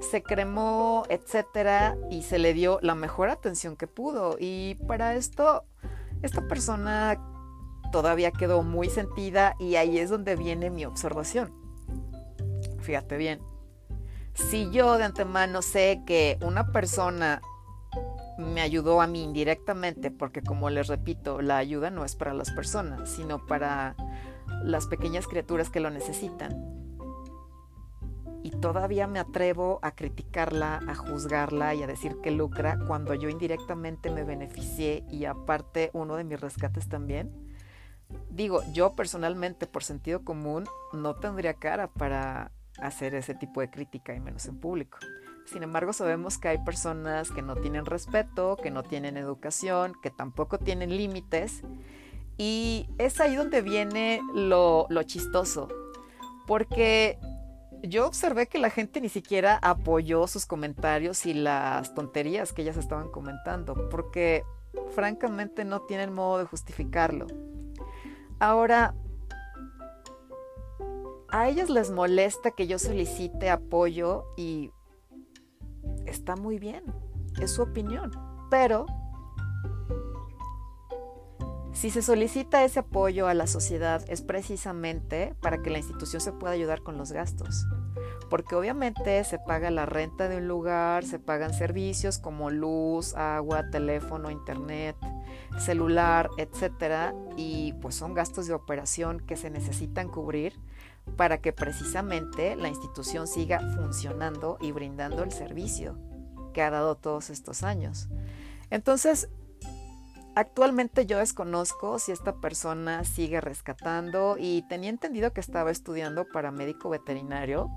se 0.02 0.24
cremó, 0.24 1.04
etcétera, 1.10 1.98
y 2.10 2.24
se 2.24 2.40
le 2.40 2.54
dio 2.54 2.80
la 2.82 2.96
mejor 2.96 3.30
atención 3.30 3.76
que 3.76 3.88
pudo. 3.88 4.38
Y 4.40 4.76
para 4.88 5.16
esto, 5.16 5.64
esta 6.22 6.48
persona 6.48 7.20
todavía 7.92 8.32
quedó 8.32 8.64
muy 8.64 8.90
sentida 8.90 9.56
y 9.60 9.76
ahí 9.76 10.00
es 10.00 10.10
donde 10.10 10.36
viene 10.36 10.70
mi 10.70 10.86
observación. 10.86 11.54
Fíjate 12.82 13.18
bien, 13.18 13.40
si 14.34 14.70
yo 14.72 14.98
de 14.98 15.04
antemano 15.04 15.62
sé 15.62 16.02
que 16.06 16.38
una 16.42 16.72
persona 16.72 17.42
me 18.38 18.62
ayudó 18.62 19.02
a 19.02 19.08
mí 19.08 19.24
indirectamente, 19.24 20.12
porque 20.12 20.42
como 20.42 20.70
les 20.70 20.88
repito, 20.88 21.42
la 21.42 21.58
ayuda 21.58 21.90
no 21.90 22.06
es 22.06 22.16
para 22.16 22.34
las 22.34 22.52
personas, 22.52 23.10
sino 23.10 23.46
para 23.46 23.96
las 24.64 24.88
pequeñas 24.88 25.28
criaturas 25.28 25.70
que 25.70 25.82
lo 25.82 25.90
necesitan 25.90 26.79
y 28.44 28.52
todavía 28.52 29.08
me 29.08 29.20
atrevo 29.20 29.80
a 29.82 29.92
criticarla, 29.92 30.80
a 30.88 30.96
juzgarla 30.96 31.76
y 31.76 31.84
a 31.84 31.88
decir 31.88 32.18
que 32.22 32.32
lucra 32.32 32.78
cuando 32.88 33.14
yo 33.14 33.30
indirectamente 33.30 34.10
me 34.10 34.24
beneficié 34.24 35.04
y 35.10 35.26
aparte 35.26 35.90
uno 35.94 36.16
de 36.16 36.24
mis 36.24 36.40
rescates 36.40 36.88
también. 36.88 37.32
Digo, 38.30 38.62
yo 38.74 38.96
personalmente 38.96 39.68
por 39.68 39.84
sentido 39.84 40.24
común 40.24 40.66
no 40.94 41.16
tendría 41.16 41.54
cara 41.56 41.88
para 41.88 42.52
hacer 42.80 43.14
ese 43.14 43.36
tipo 43.36 43.62
de 43.62 43.70
crítica 43.70 44.16
y 44.16 44.20
menos 44.20 44.46
en 44.46 44.60
público. 44.60 44.98
Sin 45.46 45.64
embargo, 45.64 45.94
sabemos 45.94 46.38
que 46.38 46.48
hay 46.48 46.58
personas 46.60 47.32
que 47.32 47.42
no 47.42 47.56
tienen 47.56 47.86
respeto, 47.86 48.56
que 48.56 48.72
no 48.72 48.84
tienen 48.84 49.18
educación, 49.18 49.94
que 50.02 50.12
tampoco 50.12 50.60
tienen 50.60 50.96
límites. 50.96 51.64
Y 52.38 52.88
es 53.00 53.20
ahí 53.20 53.36
donde 53.36 53.62
viene 53.62 54.22
lo, 54.34 54.86
lo 54.90 55.04
chistoso. 55.04 55.68
Porque 56.46 57.20
yo 57.84 58.08
observé 58.08 58.48
que 58.48 58.60
la 58.60 58.70
gente 58.70 59.02
ni 59.02 59.10
siquiera 59.10 59.58
apoyó 59.62 60.28
sus 60.28 60.46
comentarios 60.46 61.26
y 61.26 61.34
las 61.34 61.94
tonterías 61.94 62.54
que 62.54 62.62
ellas 62.62 62.78
estaban 62.78 63.10
comentando, 63.10 63.90
porque 63.90 64.44
francamente 64.94 65.66
no 65.66 65.82
tienen 65.82 66.14
modo 66.14 66.40
de 66.40 66.46
justificarlo. 66.46 67.28
Ahora, 68.40 68.96
a 71.30 71.48
ellas 71.48 71.70
les 71.70 71.92
molesta 71.92 72.52
que 72.52 72.68
yo 72.68 72.80
solicite 72.80 73.50
apoyo 73.50 74.26
y 74.38 74.72
está 76.06 76.36
muy 76.36 76.60
bien, 76.60 76.84
es 77.42 77.52
su 77.54 77.62
opinión, 77.62 78.12
pero 78.50 78.86
si 81.80 81.90
se 81.90 82.02
solicita 82.02 82.66
ese 82.66 82.80
apoyo 82.80 83.28
a 83.28 83.34
la 83.34 83.48
sociedad 83.48 84.04
es 84.10 84.22
precisamente 84.22 85.34
para 85.40 85.62
que 85.62 85.70
la 85.70 85.78
institución 85.78 86.20
se 86.20 86.34
pueda 86.34 86.52
ayudar 86.52 86.82
con 86.82 86.98
los 86.98 87.14
gastos. 87.14 87.66
Porque 88.30 88.56
obviamente 88.56 89.24
se 89.24 89.40
paga 89.40 89.72
la 89.72 89.86
renta 89.86 90.28
de 90.28 90.36
un 90.36 90.48
lugar, 90.50 91.06
se 91.06 91.20
pagan 91.20 91.54
servicios 91.54 92.18
como 92.18 92.50
luz, 92.50 93.16
agua, 93.16 93.70
teléfono, 93.70 94.30
internet, 94.30 94.98
celular, 95.58 96.30
etcétera, 96.38 97.16
y 97.38 97.72
pues 97.82 97.96
son 97.96 98.14
gastos 98.14 98.48
de 98.48 98.56
operación 98.56 99.22
que 99.22 99.38
se 99.38 99.50
necesitan 99.50 100.10
cubrir 100.10 100.60
para 101.16 101.38
que 101.38 101.54
precisamente 101.54 102.58
la 102.58 102.68
institución 102.68 103.26
siga 103.26 103.62
funcionando 103.78 104.58
y 104.60 104.74
brindando 104.74 105.24
el 105.24 105.32
servicio 105.32 105.98
que 106.54 106.62
ha 106.62 106.72
dado 106.72 106.96
todos 106.96 107.30
estos 107.30 107.64
años. 107.64 108.10
Entonces, 108.70 109.30
Actualmente 110.36 111.06
yo 111.06 111.18
desconozco 111.18 112.00
si 112.00 112.12
esta 112.12 112.36
persona 112.36 113.04
sigue 113.04 113.42
rescatando 113.42 114.38
y 114.40 114.64
tenía 114.70 114.90
entendido 114.90 115.34
que 115.34 115.42
estaba 115.42 115.72
estudiando 115.72 116.26
para 116.26 116.52
médico 116.52 116.90
veterinario. 116.90 117.70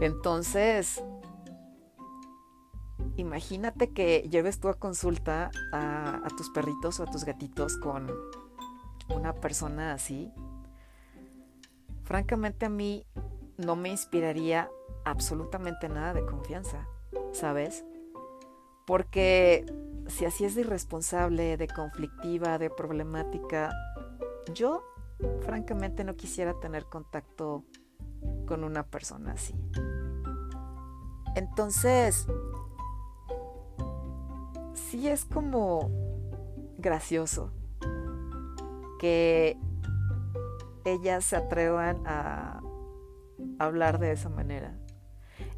Entonces, 0.00 1.02
imagínate 3.16 3.92
que 3.92 4.28
lleves 4.30 4.60
tú 4.60 4.68
a 4.68 4.74
consulta 4.74 5.50
a, 5.72 6.20
a, 6.24 6.28
tus 6.36 6.50
perritos 6.50 7.00
o 7.00 7.04
a 7.04 7.06
tus 7.06 7.24
gatitos 7.24 7.76
con 7.76 8.10
una 9.08 9.32
persona 9.32 9.94
así. 9.94 10.32
Francamente 12.04 12.66
a 12.66 12.70
mí 12.70 13.06
no 13.56 13.76
me 13.76 13.88
inspiraría 13.88 14.70
absolutamente 15.04 15.88
nada 15.88 16.12
de 16.12 16.24
confianza, 16.26 16.86
¿sabes? 17.32 17.84
Porque 18.86 19.64
si 20.08 20.24
así 20.24 20.44
es 20.44 20.54
de 20.54 20.62
irresponsable, 20.62 21.56
de 21.56 21.68
conflictiva, 21.68 22.58
de 22.58 22.70
problemática, 22.70 23.70
yo 24.52 24.82
francamente 25.40 26.04
no 26.04 26.16
quisiera 26.16 26.58
tener 26.60 26.86
contacto 26.86 27.64
con 28.46 28.64
una 28.64 28.84
persona 28.84 29.32
así. 29.32 29.54
Entonces, 31.34 32.26
sí 34.74 35.08
es 35.08 35.24
como 35.24 35.90
gracioso 36.78 37.50
que 39.00 39.58
ellas 40.84 41.24
se 41.24 41.36
atrevan 41.36 42.06
a 42.06 42.60
hablar 43.58 43.98
de 43.98 44.12
esa 44.12 44.28
manera. 44.28 44.78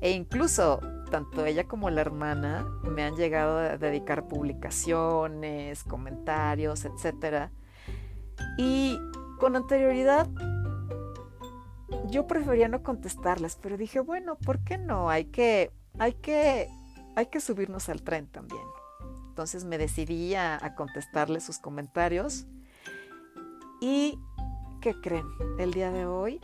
E 0.00 0.12
incluso 0.12 0.80
tanto 1.10 1.46
ella 1.46 1.66
como 1.66 1.90
la 1.90 2.00
hermana 2.00 2.66
me 2.82 3.02
han 3.02 3.16
llegado 3.16 3.58
a 3.58 3.76
dedicar 3.76 4.28
publicaciones, 4.28 5.84
comentarios, 5.84 6.84
etc. 6.84 7.50
Y 8.58 8.98
con 9.38 9.56
anterioridad 9.56 10.28
yo 12.10 12.26
prefería 12.26 12.68
no 12.68 12.82
contestarles, 12.82 13.56
pero 13.60 13.76
dije, 13.76 14.00
bueno, 14.00 14.36
¿por 14.36 14.60
qué 14.60 14.78
no? 14.78 15.10
Hay 15.10 15.26
que, 15.26 15.70
hay 15.98 16.14
que, 16.14 16.68
hay 17.14 17.26
que 17.26 17.40
subirnos 17.40 17.88
al 17.88 18.02
tren 18.02 18.26
también. 18.26 18.62
Entonces 19.28 19.64
me 19.64 19.78
decidí 19.78 20.34
a, 20.34 20.64
a 20.64 20.74
contestarles 20.74 21.44
sus 21.44 21.58
comentarios. 21.58 22.46
Y, 23.80 24.18
¿qué 24.80 24.94
creen? 25.00 25.26
El 25.58 25.72
día 25.72 25.90
de 25.90 26.06
hoy, 26.06 26.40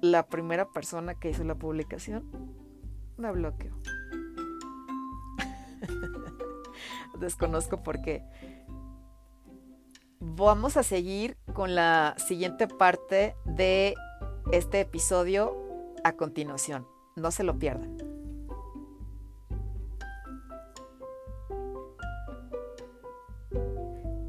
la 0.00 0.26
primera 0.26 0.70
persona 0.70 1.14
que 1.14 1.30
hizo 1.30 1.44
la 1.44 1.54
publicación 1.54 2.61
me 3.16 3.32
bloqueo. 3.32 3.74
Desconozco 7.18 7.82
por 7.82 8.02
qué. 8.02 8.22
Vamos 10.20 10.76
a 10.76 10.82
seguir 10.82 11.36
con 11.52 11.74
la 11.74 12.14
siguiente 12.16 12.68
parte 12.68 13.34
de 13.44 13.94
este 14.52 14.80
episodio 14.80 15.56
a 16.04 16.12
continuación. 16.12 16.86
No 17.16 17.30
se 17.30 17.44
lo 17.44 17.58
pierdan. 17.58 17.96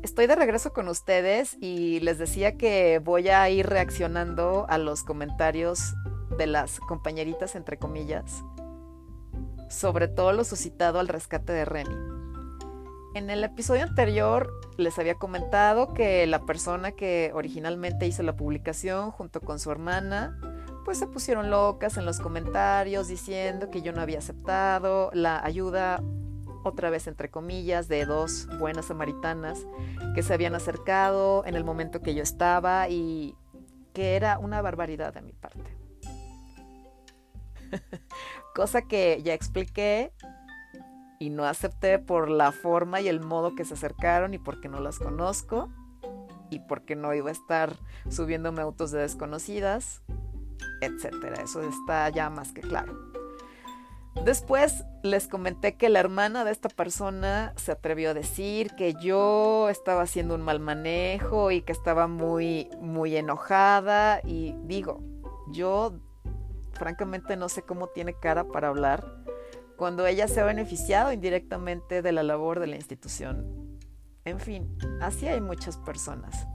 Estoy 0.01 0.27
de 0.27 0.35
regreso 0.35 0.73
con 0.73 0.89
ustedes 0.89 1.57
y 1.59 1.99
les 2.01 2.17
decía 2.17 2.55
que 2.55 2.99
voy 2.99 3.29
a 3.29 3.49
ir 3.49 3.65
reaccionando 3.67 4.67
a 4.69 4.77
los 4.77 5.03
comentarios 5.03 5.95
de 6.37 6.45
las 6.45 6.79
compañeritas, 6.79 7.55
entre 7.55 7.77
comillas, 7.77 8.43
sobre 9.73 10.07
todo 10.07 10.31
lo 10.33 10.43
suscitado 10.43 10.99
al 10.99 11.07
rescate 11.07 11.51
de 11.51 11.65
Remy. 11.65 11.95
En 13.15 13.29
el 13.29 13.43
episodio 13.43 13.83
anterior 13.83 14.51
les 14.77 14.97
había 14.97 15.15
comentado 15.15 15.93
que 15.93 16.25
la 16.27 16.45
persona 16.45 16.91
que 16.91 17.31
originalmente 17.33 18.07
hizo 18.07 18.23
la 18.23 18.35
publicación 18.35 19.11
junto 19.11 19.41
con 19.41 19.59
su 19.59 19.71
hermana 19.71 20.37
pues 20.85 20.97
se 20.97 21.07
pusieron 21.07 21.49
locas 21.49 21.97
en 21.97 22.05
los 22.05 22.19
comentarios 22.19 23.07
diciendo 23.07 23.69
que 23.69 23.81
yo 23.81 23.93
no 23.93 24.01
había 24.01 24.19
aceptado 24.19 25.09
la 25.13 25.43
ayuda, 25.43 26.03
otra 26.63 26.89
vez 26.89 27.07
entre 27.07 27.29
comillas, 27.29 27.87
de 27.87 28.05
dos 28.05 28.47
buenas 28.59 28.85
samaritanas 28.85 29.65
que 30.13 30.23
se 30.23 30.33
habían 30.33 30.55
acercado 30.55 31.45
en 31.45 31.55
el 31.55 31.63
momento 31.63 32.01
que 32.01 32.15
yo 32.15 32.23
estaba 32.23 32.89
y 32.89 33.35
que 33.93 34.15
era 34.15 34.39
una 34.39 34.61
barbaridad 34.61 35.13
de 35.13 35.21
mi 35.21 35.33
parte. 35.33 35.77
Cosa 38.53 38.83
que 38.83 39.21
ya 39.23 39.33
expliqué 39.33 40.13
y 41.19 41.29
no 41.29 41.45
acepté 41.45 41.99
por 41.99 42.29
la 42.29 42.51
forma 42.51 43.01
y 43.01 43.07
el 43.07 43.21
modo 43.21 43.55
que 43.55 43.65
se 43.65 43.73
acercaron 43.73 44.33
y 44.33 44.37
porque 44.37 44.67
no 44.67 44.79
las 44.79 44.99
conozco 44.99 45.69
y 46.49 46.59
porque 46.59 46.95
no 46.95 47.13
iba 47.13 47.29
a 47.29 47.31
estar 47.31 47.77
subiéndome 48.09 48.61
autos 48.61 48.91
de 48.91 48.99
desconocidas, 48.99 50.03
etcétera. 50.81 51.41
Eso 51.41 51.61
está 51.61 52.09
ya 52.09 52.29
más 52.29 52.51
que 52.51 52.61
claro. 52.61 53.13
Después 54.25 54.85
les 55.01 55.27
comenté 55.27 55.75
que 55.75 55.89
la 55.89 55.99
hermana 55.99 56.45
de 56.45 56.51
esta 56.51 56.69
persona 56.69 57.53
se 57.57 57.71
atrevió 57.71 58.11
a 58.11 58.13
decir 58.13 58.71
que 58.75 58.93
yo 59.01 59.67
estaba 59.69 60.03
haciendo 60.03 60.35
un 60.35 60.41
mal 60.41 60.59
manejo 60.59 61.51
y 61.51 61.61
que 61.61 61.71
estaba 61.71 62.07
muy 62.07 62.69
muy 62.79 63.17
enojada 63.17 64.21
y 64.23 64.55
digo, 64.63 65.01
yo 65.51 65.99
francamente 66.73 67.35
no 67.37 67.49
sé 67.49 67.63
cómo 67.63 67.87
tiene 67.87 68.13
cara 68.13 68.45
para 68.45 68.69
hablar 68.69 69.23
cuando 69.77 70.05
ella 70.05 70.27
se 70.27 70.39
ha 70.39 70.45
beneficiado 70.45 71.11
indirectamente 71.11 72.01
de 72.01 72.11
la 72.11 72.23
labor 72.23 72.59
de 72.59 72.67
la 72.67 72.75
institución. 72.75 73.79
En 74.25 74.39
fin, 74.39 74.77
así 75.01 75.27
hay 75.27 75.41
muchas 75.41 75.77
personas. 75.77 76.47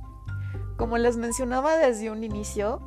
Como 0.77 0.97
les 0.97 1.17
mencionaba 1.17 1.77
desde 1.77 2.11
un 2.11 2.25
inicio, 2.25 2.81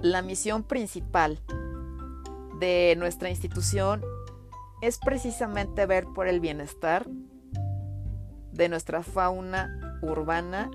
la 0.00 0.20
misión 0.22 0.64
principal 0.64 1.40
de 2.58 2.94
nuestra 2.98 3.30
institución 3.30 4.02
es 4.82 4.98
precisamente 4.98 5.86
ver 5.86 6.04
por 6.14 6.28
el 6.28 6.40
bienestar 6.40 7.06
de 8.52 8.68
nuestra 8.68 9.02
fauna 9.02 9.98
urbana 10.02 10.70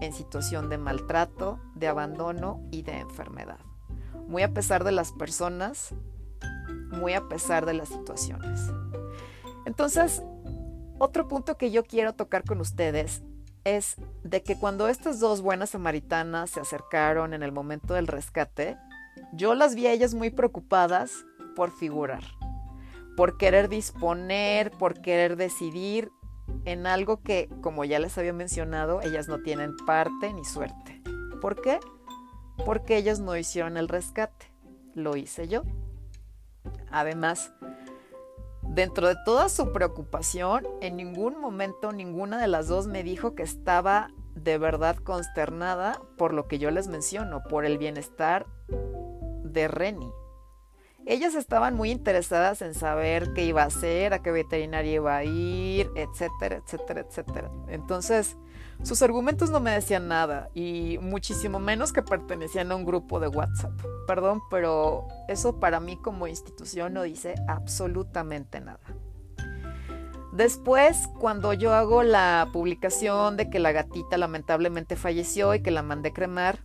en 0.00 0.12
situación 0.12 0.68
de 0.68 0.78
maltrato, 0.78 1.60
de 1.74 1.86
abandono 1.86 2.66
y 2.72 2.82
de 2.82 2.98
enfermedad. 2.98 3.60
Muy 4.32 4.42
a 4.44 4.54
pesar 4.54 4.82
de 4.82 4.92
las 4.92 5.12
personas, 5.12 5.90
muy 6.90 7.12
a 7.12 7.28
pesar 7.28 7.66
de 7.66 7.74
las 7.74 7.90
situaciones. 7.90 8.62
Entonces, 9.66 10.22
otro 10.98 11.28
punto 11.28 11.58
que 11.58 11.70
yo 11.70 11.84
quiero 11.84 12.14
tocar 12.14 12.42
con 12.42 12.58
ustedes 12.58 13.22
es 13.64 13.96
de 14.24 14.42
que 14.42 14.58
cuando 14.58 14.88
estas 14.88 15.20
dos 15.20 15.42
buenas 15.42 15.68
samaritanas 15.68 16.48
se 16.48 16.60
acercaron 16.60 17.34
en 17.34 17.42
el 17.42 17.52
momento 17.52 17.92
del 17.92 18.06
rescate, 18.06 18.78
yo 19.34 19.54
las 19.54 19.74
vi 19.74 19.86
a 19.86 19.92
ellas 19.92 20.14
muy 20.14 20.30
preocupadas 20.30 21.12
por 21.54 21.70
figurar, 21.70 22.24
por 23.18 23.36
querer 23.36 23.68
disponer, 23.68 24.70
por 24.70 25.02
querer 25.02 25.36
decidir 25.36 26.10
en 26.64 26.86
algo 26.86 27.20
que, 27.20 27.50
como 27.60 27.84
ya 27.84 27.98
les 27.98 28.16
había 28.16 28.32
mencionado, 28.32 29.02
ellas 29.02 29.28
no 29.28 29.42
tienen 29.42 29.76
parte 29.86 30.32
ni 30.32 30.46
suerte. 30.46 31.02
¿Por 31.42 31.60
qué? 31.60 31.78
Porque 32.64 32.96
ellas 32.96 33.20
no 33.20 33.36
hicieron 33.36 33.76
el 33.76 33.88
rescate, 33.88 34.52
lo 34.94 35.16
hice 35.16 35.48
yo. 35.48 35.62
Además, 36.90 37.52
dentro 38.62 39.08
de 39.08 39.16
toda 39.24 39.48
su 39.48 39.72
preocupación, 39.72 40.66
en 40.80 40.96
ningún 40.96 41.40
momento 41.40 41.92
ninguna 41.92 42.40
de 42.40 42.48
las 42.48 42.68
dos 42.68 42.86
me 42.86 43.02
dijo 43.02 43.34
que 43.34 43.42
estaba 43.42 44.10
de 44.34 44.58
verdad 44.58 44.96
consternada 44.96 46.00
por 46.16 46.32
lo 46.32 46.48
que 46.48 46.58
yo 46.58 46.70
les 46.70 46.88
menciono, 46.88 47.42
por 47.42 47.64
el 47.64 47.78
bienestar 47.78 48.46
de 49.44 49.68
Reni. 49.68 50.10
Ellas 51.04 51.34
estaban 51.34 51.74
muy 51.74 51.90
interesadas 51.90 52.62
en 52.62 52.74
saber 52.74 53.32
qué 53.34 53.44
iba 53.44 53.62
a 53.62 53.66
hacer, 53.66 54.14
a 54.14 54.22
qué 54.22 54.30
veterinaria 54.30 54.94
iba 54.94 55.16
a 55.16 55.24
ir, 55.24 55.90
etcétera, 55.96 56.62
etcétera, 56.64 57.00
etcétera. 57.00 57.50
Entonces, 57.68 58.36
sus 58.82 59.02
argumentos 59.02 59.50
no 59.50 59.60
me 59.60 59.70
decían 59.70 60.08
nada 60.08 60.48
y 60.54 60.98
muchísimo 61.00 61.58
menos 61.60 61.92
que 61.92 62.02
pertenecían 62.02 62.72
a 62.72 62.76
un 62.76 62.84
grupo 62.84 63.20
de 63.20 63.28
WhatsApp. 63.28 63.72
Perdón, 64.06 64.40
pero 64.50 65.06
eso 65.28 65.60
para 65.60 65.80
mí 65.80 65.96
como 65.96 66.26
institución 66.26 66.92
no 66.92 67.02
dice 67.02 67.34
absolutamente 67.48 68.60
nada. 68.60 68.80
Después, 70.32 71.08
cuando 71.18 71.52
yo 71.52 71.74
hago 71.74 72.02
la 72.02 72.48
publicación 72.52 73.36
de 73.36 73.50
que 73.50 73.58
la 73.58 73.72
gatita 73.72 74.16
lamentablemente 74.16 74.96
falleció 74.96 75.54
y 75.54 75.62
que 75.62 75.70
la 75.70 75.82
mandé 75.82 76.12
cremar, 76.12 76.60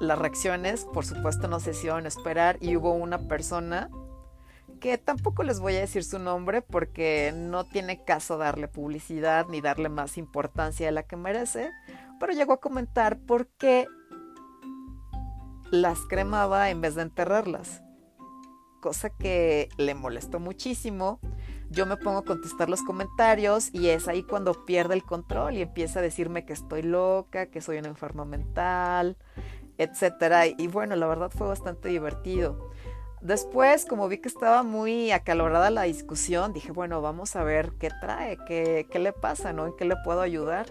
las 0.00 0.18
reacciones, 0.18 0.86
por 0.86 1.04
supuesto, 1.04 1.46
no 1.46 1.60
se 1.60 1.72
hicieron 1.72 2.06
esperar 2.06 2.56
y 2.60 2.74
hubo 2.74 2.92
una 2.94 3.28
persona 3.28 3.90
que 4.80 4.98
tampoco 4.98 5.42
les 5.42 5.60
voy 5.60 5.76
a 5.76 5.80
decir 5.80 6.02
su 6.02 6.18
nombre 6.18 6.62
porque 6.62 7.32
no 7.34 7.64
tiene 7.64 8.02
caso 8.04 8.38
darle 8.38 8.66
publicidad 8.66 9.46
ni 9.48 9.60
darle 9.60 9.88
más 9.88 10.18
importancia 10.18 10.86
de 10.86 10.92
la 10.92 11.04
que 11.04 11.16
merece, 11.16 11.70
pero 12.18 12.32
llegó 12.32 12.54
a 12.54 12.60
comentar 12.60 13.20
por 13.20 13.46
qué 13.46 13.86
las 15.70 16.00
cremaba 16.00 16.70
en 16.70 16.80
vez 16.80 16.94
de 16.96 17.02
enterrarlas, 17.02 17.82
cosa 18.80 19.10
que 19.10 19.68
le 19.76 19.94
molestó 19.94 20.40
muchísimo. 20.40 21.20
Yo 21.70 21.86
me 21.86 21.96
pongo 21.96 22.18
a 22.18 22.24
contestar 22.24 22.68
los 22.68 22.82
comentarios 22.82 23.72
y 23.72 23.90
es 23.90 24.08
ahí 24.08 24.24
cuando 24.24 24.64
pierde 24.64 24.94
el 24.94 25.04
control 25.04 25.56
y 25.56 25.62
empieza 25.62 26.00
a 26.00 26.02
decirme 26.02 26.44
que 26.44 26.52
estoy 26.52 26.82
loca, 26.82 27.46
que 27.46 27.60
soy 27.60 27.78
una 27.78 27.88
enferma 27.88 28.24
mental, 28.24 29.16
etcétera. 29.78 30.48
Y 30.48 30.66
bueno, 30.66 30.96
la 30.96 31.06
verdad 31.06 31.30
fue 31.30 31.46
bastante 31.46 31.88
divertido. 31.88 32.69
Después, 33.20 33.84
como 33.84 34.08
vi 34.08 34.18
que 34.18 34.28
estaba 34.28 34.62
muy 34.62 35.10
acalorada 35.10 35.70
la 35.70 35.82
discusión, 35.82 36.52
dije, 36.52 36.72
bueno, 36.72 37.02
vamos 37.02 37.36
a 37.36 37.44
ver 37.44 37.72
qué 37.78 37.90
trae, 38.00 38.38
qué, 38.46 38.86
qué 38.90 38.98
le 38.98 39.12
pasa, 39.12 39.52
¿no? 39.52 39.66
¿En 39.66 39.76
qué 39.76 39.84
le 39.84 39.96
puedo 40.04 40.22
ayudar? 40.22 40.66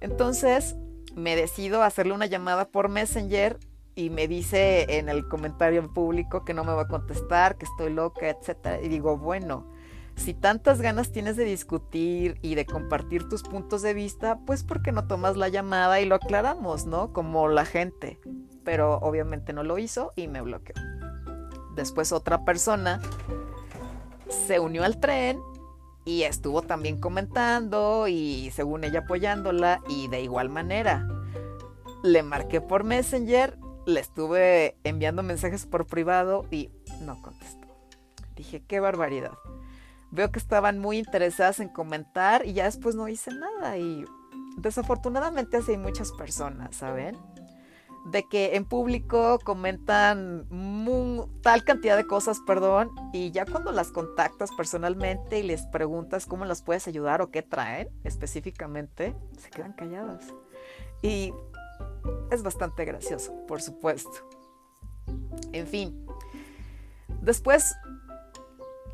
Entonces, 0.00 0.76
me 1.14 1.36
decido 1.36 1.82
hacerle 1.82 2.12
una 2.12 2.26
llamada 2.26 2.68
por 2.68 2.88
Messenger 2.88 3.58
y 3.94 4.10
me 4.10 4.28
dice 4.28 4.98
en 4.98 5.08
el 5.08 5.26
comentario 5.26 5.92
público 5.92 6.44
que 6.44 6.54
no 6.54 6.64
me 6.64 6.74
va 6.74 6.82
a 6.82 6.88
contestar, 6.88 7.56
que 7.56 7.64
estoy 7.64 7.92
loca, 7.92 8.28
etcétera. 8.28 8.82
Y 8.82 8.88
digo, 8.88 9.16
bueno, 9.16 9.72
si 10.16 10.34
tantas 10.34 10.80
ganas 10.80 11.12
tienes 11.12 11.36
de 11.36 11.44
discutir 11.44 12.38
y 12.42 12.56
de 12.56 12.66
compartir 12.66 13.28
tus 13.28 13.42
puntos 13.42 13.80
de 13.82 13.94
vista, 13.94 14.38
pues 14.44 14.64
¿por 14.64 14.82
qué 14.82 14.92
no 14.92 15.06
tomas 15.06 15.36
la 15.36 15.48
llamada 15.48 16.00
y 16.00 16.04
lo 16.04 16.16
aclaramos, 16.16 16.84
¿no? 16.86 17.12
Como 17.12 17.48
la 17.48 17.64
gente. 17.64 18.18
Pero 18.64 18.98
obviamente 18.98 19.52
no 19.52 19.62
lo 19.62 19.78
hizo 19.78 20.12
y 20.16 20.28
me 20.28 20.42
bloqueó. 20.42 20.74
Después 21.76 22.12
otra 22.12 22.44
persona 22.44 23.00
se 24.46 24.58
unió 24.58 24.82
al 24.84 24.98
tren 24.98 25.38
y 26.04 26.22
estuvo 26.22 26.62
también 26.62 27.00
comentando 27.00 28.08
y 28.08 28.50
según 28.52 28.84
ella 28.84 29.00
apoyándola 29.00 29.80
y 29.88 30.08
de 30.08 30.22
igual 30.22 30.48
manera. 30.48 31.06
Le 32.02 32.22
marqué 32.22 32.60
por 32.60 32.82
Messenger, 32.82 33.58
le 33.86 34.00
estuve 34.00 34.76
enviando 34.82 35.22
mensajes 35.22 35.66
por 35.66 35.86
privado 35.86 36.46
y 36.50 36.70
no 37.02 37.20
contestó. 37.22 37.66
Dije, 38.34 38.64
qué 38.66 38.80
barbaridad 38.80 39.32
veo 40.10 40.30
que 40.30 40.38
estaban 40.38 40.78
muy 40.78 40.98
interesadas 40.98 41.60
en 41.60 41.68
comentar 41.68 42.46
y 42.46 42.54
ya 42.54 42.64
después 42.64 42.94
no 42.94 43.08
hice 43.08 43.30
nada 43.32 43.76
y 43.76 44.04
desafortunadamente 44.56 45.58
así 45.58 45.72
hay 45.72 45.78
muchas 45.78 46.12
personas, 46.12 46.76
¿saben? 46.76 47.16
De 48.10 48.26
que 48.28 48.56
en 48.56 48.64
público 48.64 49.38
comentan 49.42 50.46
tal 51.42 51.64
cantidad 51.64 51.96
de 51.96 52.06
cosas, 52.06 52.38
perdón, 52.46 52.90
y 53.12 53.32
ya 53.32 53.44
cuando 53.44 53.72
las 53.72 53.90
contactas 53.90 54.50
personalmente 54.56 55.40
y 55.40 55.42
les 55.42 55.66
preguntas 55.66 56.26
cómo 56.26 56.44
las 56.44 56.62
puedes 56.62 56.86
ayudar 56.86 57.20
o 57.20 57.30
qué 57.30 57.42
traen 57.42 57.88
específicamente, 58.04 59.14
se 59.38 59.50
quedan 59.50 59.72
calladas. 59.72 60.24
Y 61.02 61.32
es 62.30 62.42
bastante 62.42 62.84
gracioso, 62.84 63.34
por 63.46 63.60
supuesto. 63.60 64.10
En 65.52 65.66
fin. 65.66 66.06
Después 67.20 67.74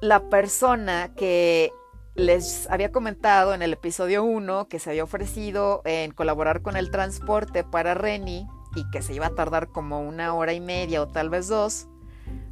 la 0.00 0.28
persona 0.28 1.12
que 1.14 1.70
les 2.14 2.68
había 2.70 2.92
comentado 2.92 3.54
en 3.54 3.62
el 3.62 3.72
episodio 3.72 4.24
1 4.24 4.68
que 4.68 4.78
se 4.78 4.90
había 4.90 5.04
ofrecido 5.04 5.82
en 5.84 6.12
colaborar 6.12 6.62
con 6.62 6.76
el 6.76 6.90
transporte 6.90 7.64
para 7.64 7.94
Reni 7.94 8.46
y 8.74 8.88
que 8.90 9.02
se 9.02 9.14
iba 9.14 9.26
a 9.26 9.34
tardar 9.34 9.68
como 9.68 10.00
una 10.00 10.34
hora 10.34 10.52
y 10.52 10.60
media 10.60 11.02
o 11.02 11.08
tal 11.08 11.30
vez 11.30 11.48
dos, 11.48 11.88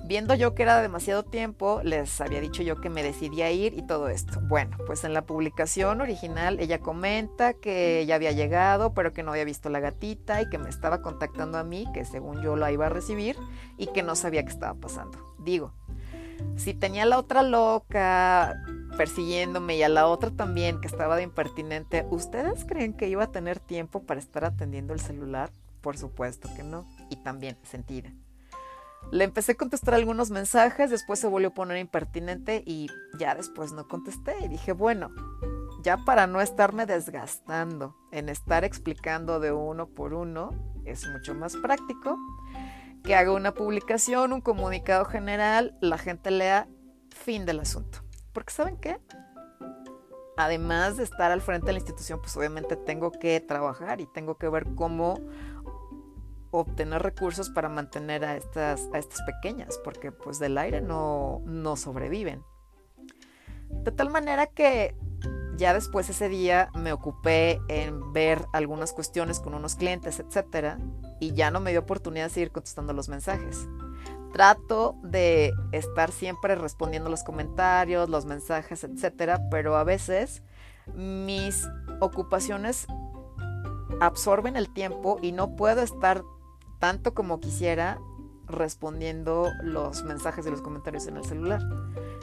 viendo 0.05 0.35
yo 0.35 0.55
que 0.55 0.63
era 0.65 0.83
demasiado 0.83 1.23
tiempo, 1.23 1.81
les 1.85 2.21
había 2.21 2.41
dicho 2.41 2.63
yo 2.63 2.81
que 2.81 2.91
me 2.91 3.03
decidía 3.03 3.51
ir 3.53 3.75
y 3.75 3.83
todo 3.83 4.09
esto. 4.09 4.41
Bueno, 4.43 4.77
pues 4.87 5.05
en 5.05 5.15
la 5.15 5.23
publicación 5.23 6.01
original 6.01 6.59
ella 6.59 6.81
comenta 6.81 7.55
que 7.55 8.05
ya 8.07 8.17
había 8.17 8.33
llegado, 8.33 8.93
pero 8.93 9.13
que 9.13 9.23
no 9.23 9.31
había 9.31 9.45
visto 9.45 9.71
la 9.71 9.81
gatita 9.81 10.43
y 10.43 10.49
que 10.49 10.59
me 10.59 10.69
estaba 10.69 11.01
contactando 11.01 11.59
a 11.59 11.65
mí, 11.65 11.87
que 11.95 12.05
según 12.05 12.43
yo 12.43 12.57
la 12.57 12.73
iba 12.73 12.87
a 12.87 12.89
recibir 12.89 13.37
y 13.79 13.87
que 13.87 14.03
no 14.03 14.17
sabía 14.17 14.43
qué 14.43 14.51
estaba 14.51 14.75
pasando. 14.75 15.19
Digo, 15.39 15.73
si 16.57 16.75
tenía 16.75 17.05
la 17.07 17.19
otra 17.19 17.43
loca 17.43 18.61
persiguiéndome 18.97 19.77
y 19.77 19.83
a 19.83 19.89
la 19.89 20.07
otra 20.07 20.31
también 20.31 20.81
que 20.81 20.89
estaba 20.89 21.17
de 21.17 21.23
impertinente, 21.23 22.07
¿ustedes 22.11 22.65
creen 22.65 22.95
que 22.95 23.09
iba 23.09 23.25
a 23.25 23.31
tener 23.31 23.61
tiempo 23.61 24.03
para 24.03 24.21
estar 24.21 24.45
atendiendo 24.45 24.93
el 24.93 25.01
celular? 25.01 25.51
Por 25.81 25.97
supuesto 25.97 26.49
que 26.55 26.63
no. 26.63 26.87
Y 27.09 27.17
también 27.17 27.59
sentida. 27.63 28.13
Le 29.13 29.25
empecé 29.25 29.53
a 29.53 29.57
contestar 29.57 29.95
algunos 29.95 30.31
mensajes, 30.31 30.91
después 30.91 31.19
se 31.19 31.27
volvió 31.27 31.49
a 31.49 31.55
poner 31.55 31.79
impertinente 31.79 32.63
y 32.67 32.89
ya 33.19 33.35
después 33.35 33.73
no 33.73 33.89
contesté. 33.89 34.37
Y 34.45 34.49
dije, 34.49 34.73
bueno, 34.73 35.11
ya 35.83 35.97
para 36.05 36.27
no 36.27 36.41
estarme 36.41 36.87
desgastando 36.87 37.97
en 38.13 38.29
estar 38.29 38.65
explicando 38.65 39.41
de 39.41 39.53
uno 39.53 39.89
por 39.89 40.15
uno, 40.15 40.51
es 40.85 41.07
mucho 41.09 41.35
más 41.35 41.57
práctico 41.57 42.19
que 43.03 43.15
haga 43.15 43.33
una 43.33 43.55
publicación, 43.55 44.33
un 44.33 44.41
comunicado 44.41 45.05
general, 45.05 45.77
la 45.81 45.99
gente 45.99 46.31
lea, 46.31 46.69
fin 47.09 47.47
del 47.47 47.61
asunto. 47.61 48.01
Porque 48.33 48.53
¿saben 48.53 48.77
qué? 48.77 48.99
Además 50.37 50.97
de 50.97 51.05
estar 51.05 51.31
al 51.31 51.41
frente 51.41 51.67
de 51.67 51.73
la 51.73 51.79
institución, 51.81 52.21
pues 52.21 52.37
obviamente 52.37 52.77
tengo 52.77 53.13
que 53.13 53.41
trabajar 53.41 54.01
y 54.01 54.07
tengo 54.07 54.39
que 54.39 54.49
ver 54.49 54.67
cómo 54.75 55.19
obtener 56.51 57.03
recursos 57.03 57.51
para 57.51 57.69
mantener 57.69 58.25
a 58.25 58.37
estas, 58.37 58.89
a 58.93 58.99
estas 58.99 59.23
pequeñas, 59.23 59.79
porque 59.85 60.13
pues 60.13 60.39
del 60.39 60.59
aire 60.59 60.81
no, 60.81 61.43
no 61.45 61.77
sobreviven. 61.77 62.43
De 63.69 63.93
tal 63.93 64.11
manera 64.11 64.47
que 64.47 64.97
ya 65.57 65.75
después 65.75 66.09
ese 66.09 66.29
día 66.29 66.71
me 66.75 66.93
ocupé 66.93 67.61
en 67.69 68.13
ver 68.13 68.47
algunas 68.53 68.93
cuestiones 68.93 69.41
con 69.41 69.55
unos 69.55 69.77
clientes, 69.77 70.19
etcétera, 70.19 70.79
y 71.21 71.33
ya 71.33 71.51
no 71.51 71.61
me 71.61 71.71
dio 71.71 71.81
oportunidad 71.81 72.25
de 72.25 72.31
seguir 72.31 72.51
contestando 72.51 72.93
los 72.93 73.09
mensajes. 73.09 73.69
Trato 74.33 74.97
de 75.03 75.53
estar 75.73 76.13
siempre 76.13 76.55
respondiendo 76.55 77.11
los 77.11 77.23
comentarios, 77.23 78.09
los 78.09 78.25
mensajes, 78.25 78.85
etcétera, 78.85 79.49
pero 79.51 79.77
a 79.77 79.85
veces 79.85 80.43
mis 80.95 81.69
ocupaciones 82.01 82.87
absorben 84.01 84.57
el 84.57 84.73
tiempo 84.73 85.19
y 85.21 85.33
no 85.33 85.57
puedo 85.57 85.83
estar 85.83 86.23
tanto 86.81 87.15
como 87.15 87.39
quisiera 87.39 88.01
respondiendo 88.49 89.53
los 89.63 90.03
mensajes 90.03 90.45
y 90.47 90.51
los 90.51 90.63
comentarios 90.63 91.07
en 91.07 91.17
el 91.17 91.25
celular. 91.25 91.63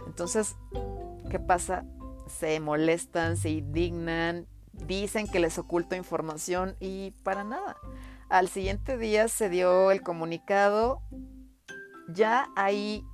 Entonces, 0.06 0.58
¿qué 1.30 1.40
pasa? 1.40 1.86
Se 2.28 2.60
molestan, 2.60 3.38
se 3.38 3.52
indignan, 3.52 4.48
dicen 4.74 5.28
que 5.28 5.40
les 5.40 5.58
oculto 5.58 5.96
información 5.96 6.76
y 6.80 7.12
para 7.24 7.46
nada. 7.46 7.78
Al 8.30 8.50
siguiente 8.50 8.98
día 8.98 9.30
se 9.30 9.48
dio 9.48 9.92
el 9.92 10.02
comunicado. 10.02 11.02
Ya 12.10 12.50
ahí 12.58 13.06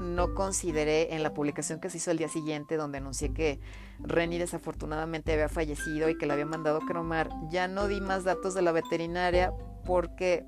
no 0.00 0.34
consideré 0.34 1.14
en 1.14 1.22
la 1.22 1.34
publicación 1.34 1.80
que 1.80 1.90
se 1.90 1.96
hizo 1.96 2.10
el 2.10 2.18
día 2.18 2.28
siguiente, 2.28 2.76
donde 2.76 2.98
anuncié 2.98 3.32
que 3.32 3.60
Renny 4.00 4.38
desafortunadamente 4.38 5.32
había 5.32 5.48
fallecido 5.48 6.08
y 6.08 6.18
que 6.18 6.26
la 6.26 6.34
había 6.34 6.46
mandado 6.46 6.80
cromar, 6.80 7.30
ya 7.50 7.68
no 7.68 7.86
di 7.88 8.00
más 8.00 8.24
datos 8.24 8.54
de 8.54 8.62
la 8.62 8.72
veterinaria 8.72 9.52
porque 9.84 10.46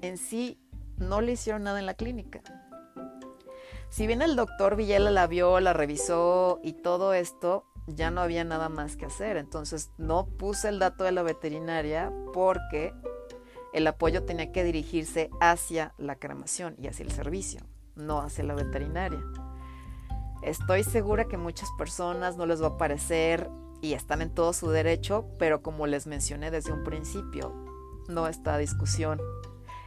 en 0.00 0.18
sí 0.18 0.58
no 0.96 1.20
le 1.20 1.32
hicieron 1.32 1.64
nada 1.64 1.78
en 1.78 1.86
la 1.86 1.94
clínica. 1.94 2.42
Si 3.88 4.06
bien 4.06 4.22
el 4.22 4.36
doctor 4.36 4.76
Villela 4.76 5.10
la 5.10 5.26
vio, 5.26 5.60
la 5.60 5.72
revisó 5.72 6.60
y 6.62 6.72
todo 6.72 7.12
esto, 7.12 7.66
ya 7.86 8.10
no 8.10 8.20
había 8.20 8.44
nada 8.44 8.68
más 8.68 8.96
que 8.96 9.06
hacer. 9.06 9.36
Entonces 9.36 9.90
no 9.98 10.26
puse 10.26 10.68
el 10.68 10.78
dato 10.78 11.04
de 11.04 11.12
la 11.12 11.22
veterinaria 11.22 12.12
porque 12.32 12.94
el 13.72 13.86
apoyo 13.86 14.24
tenía 14.24 14.52
que 14.52 14.64
dirigirse 14.64 15.30
hacia 15.40 15.94
la 15.98 16.16
cremación 16.16 16.74
y 16.78 16.88
hacia 16.88 17.04
el 17.04 17.12
servicio, 17.12 17.60
no 17.94 18.20
hacia 18.20 18.44
la 18.44 18.54
veterinaria. 18.54 19.22
Estoy 20.42 20.84
segura 20.84 21.26
que 21.26 21.36
muchas 21.36 21.68
personas 21.78 22.36
no 22.36 22.46
les 22.46 22.62
va 22.62 22.68
a 22.68 22.76
parecer 22.76 23.48
y 23.80 23.94
están 23.94 24.22
en 24.22 24.30
todo 24.30 24.52
su 24.52 24.70
derecho, 24.70 25.26
pero 25.38 25.62
como 25.62 25.86
les 25.86 26.06
mencioné 26.06 26.50
desde 26.50 26.72
un 26.72 26.84
principio, 26.84 27.52
no 28.08 28.26
está 28.26 28.58
discusión. 28.58 29.20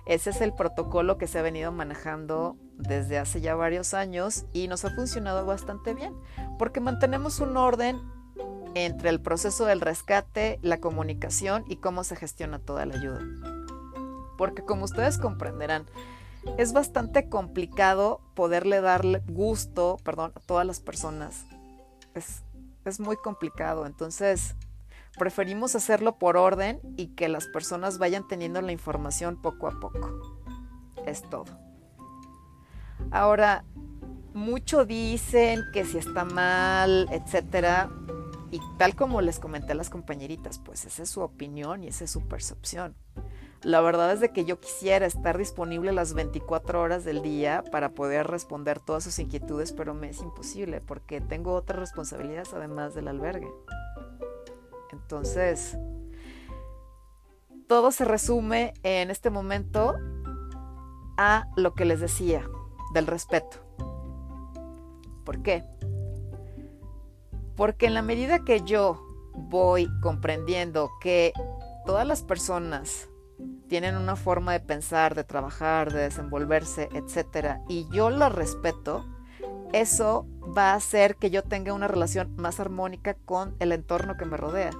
Ese 0.06 0.30
es 0.30 0.42
el 0.42 0.54
protocolo 0.54 1.18
que 1.18 1.28
se 1.28 1.40
ha 1.40 1.42
venido 1.42 1.72
manejando 1.72 2.58
desde 2.78 3.18
hace 3.18 3.42
ya 3.42 3.56
varios 3.56 3.94
años 3.94 4.46
y 4.54 4.68
nos 4.68 4.86
ha 4.86 4.92
funcionado 4.92 5.46
bastante 5.46 5.94
bien, 5.94 6.14
porque 6.60 6.80
mantenemos 6.80 7.40
un 7.40 7.58
orden 7.58 8.00
entre 8.76 9.10
el 9.10 9.22
proceso 9.22 9.66
del 9.66 9.82
rescate, 9.82 10.60
la 10.62 10.80
comunicación 10.80 11.64
y 11.68 11.78
cómo 11.78 12.04
se 12.04 12.16
gestiona 12.16 12.60
toda 12.60 12.86
la 12.86 12.96
ayuda. 12.96 13.22
Porque 14.38 14.64
como 14.64 14.84
ustedes 14.84 15.18
comprenderán, 15.18 15.86
es 16.58 16.74
bastante 16.74 17.28
complicado 17.30 18.22
poderle 18.36 18.82
darle 18.82 19.24
gusto, 19.28 19.98
perdón, 20.04 20.34
a 20.36 20.40
todas 20.42 20.68
las 20.68 20.82
personas. 20.82 21.46
Es, 22.14 22.44
es 22.84 23.00
muy 23.00 23.16
complicado. 23.16 23.86
Entonces, 23.86 24.56
Preferimos 25.18 25.76
hacerlo 25.76 26.18
por 26.18 26.38
orden 26.38 26.80
y 26.98 27.08
que 27.16 27.30
las 27.30 27.48
personas 27.48 27.98
vayan 27.98 28.28
teniendo 28.28 28.62
la 28.62 28.72
información 28.72 29.42
poco 29.42 29.68
a 29.68 29.80
poco. 29.80 30.20
Es 31.06 31.22
todo. 31.30 31.46
Ahora, 33.12 33.64
mucho 34.34 34.86
dicen 34.86 35.64
que 35.74 35.86
si 35.86 35.98
está 35.98 36.26
mal, 36.26 37.08
etcétera, 37.12 37.90
y 38.52 38.60
tal 38.78 38.96
como 38.96 39.22
les 39.22 39.40
comenté 39.40 39.72
a 39.72 39.76
las 39.76 39.90
compañeritas, 39.90 40.60
pues 40.60 40.86
esa 40.86 41.04
es 41.04 41.10
su 41.10 41.22
opinión 41.22 41.84
y 41.84 41.88
esa 41.88 42.04
es 42.04 42.12
su 42.12 42.28
percepción. 42.28 42.96
La 43.64 43.82
verdad 43.82 44.12
es 44.12 44.20
de 44.20 44.30
que 44.30 44.46
yo 44.46 44.60
quisiera 44.60 45.06
estar 45.06 45.38
disponible 45.38 45.92
las 45.92 46.14
24 46.14 46.80
horas 46.80 47.04
del 47.04 47.22
día 47.22 47.64
para 47.72 47.90
poder 47.90 48.28
responder 48.28 48.80
todas 48.80 49.04
sus 49.04 49.18
inquietudes, 49.18 49.72
pero 49.72 49.94
me 49.94 50.10
es 50.10 50.22
imposible 50.22 50.82
porque 50.82 51.20
tengo 51.20 51.54
otras 51.54 51.80
responsabilidades 51.80 52.54
además 52.54 52.94
del 52.94 53.08
albergue. 53.08 53.52
Entonces, 54.92 55.78
todo 57.68 57.92
se 57.92 58.06
resume 58.06 58.74
en 58.84 59.10
este 59.10 59.30
momento 59.30 59.96
a 61.18 61.48
lo 61.56 61.74
que 61.74 61.86
les 61.86 62.00
decía, 62.00 62.48
del 62.94 63.08
respeto. 63.08 63.58
¿Por 65.24 65.42
qué? 65.42 65.64
Porque 67.56 67.88
en 67.88 67.94
la 67.94 68.02
medida 68.02 68.44
que 68.44 68.62
yo 68.62 69.02
voy 69.34 69.90
comprendiendo 70.02 70.92
que 71.02 71.34
todas 71.86 72.06
las 72.06 72.24
personas 72.24 73.10
tienen 73.68 73.96
una 73.96 74.16
forma 74.16 74.54
de 74.54 74.60
pensar, 74.60 75.16
de 75.16 75.24
trabajar, 75.24 75.92
de 75.92 76.04
desenvolverse, 76.04 76.90
etcétera, 76.94 77.62
y 77.68 77.88
yo 77.92 78.10
la 78.10 78.30
respeto, 78.30 79.06
eso 79.74 80.28
va 80.58 80.72
a 80.72 80.76
hacer 80.76 81.16
que 81.16 81.30
yo 81.30 81.44
tenga 81.44 81.74
una 81.74 81.88
relación 81.88 82.36
más 82.38 82.60
armónica 82.60 83.14
con 83.14 83.56
el 83.60 83.72
entorno 83.72 84.18
que 84.18 84.26
me 84.26 84.38
rodea. 84.38 84.72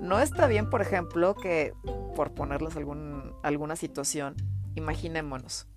No 0.00 0.18
está 0.18 0.46
bien, 0.46 0.68
por 0.68 0.82
ejemplo, 0.82 1.34
que, 1.34 1.74
por 2.16 2.32
ponerles 2.32 2.76
alguna 2.76 3.76
situación, 3.76 4.36
imaginémonos. 4.74 5.68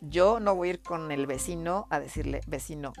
Yo 0.00 0.40
no 0.40 0.56
voy 0.56 0.68
a 0.68 0.70
ir 0.72 0.82
con 0.82 1.12
el 1.12 1.26
vecino 1.26 1.86
a 1.88 2.00
decirle, 2.00 2.40
vecino, 2.48 2.92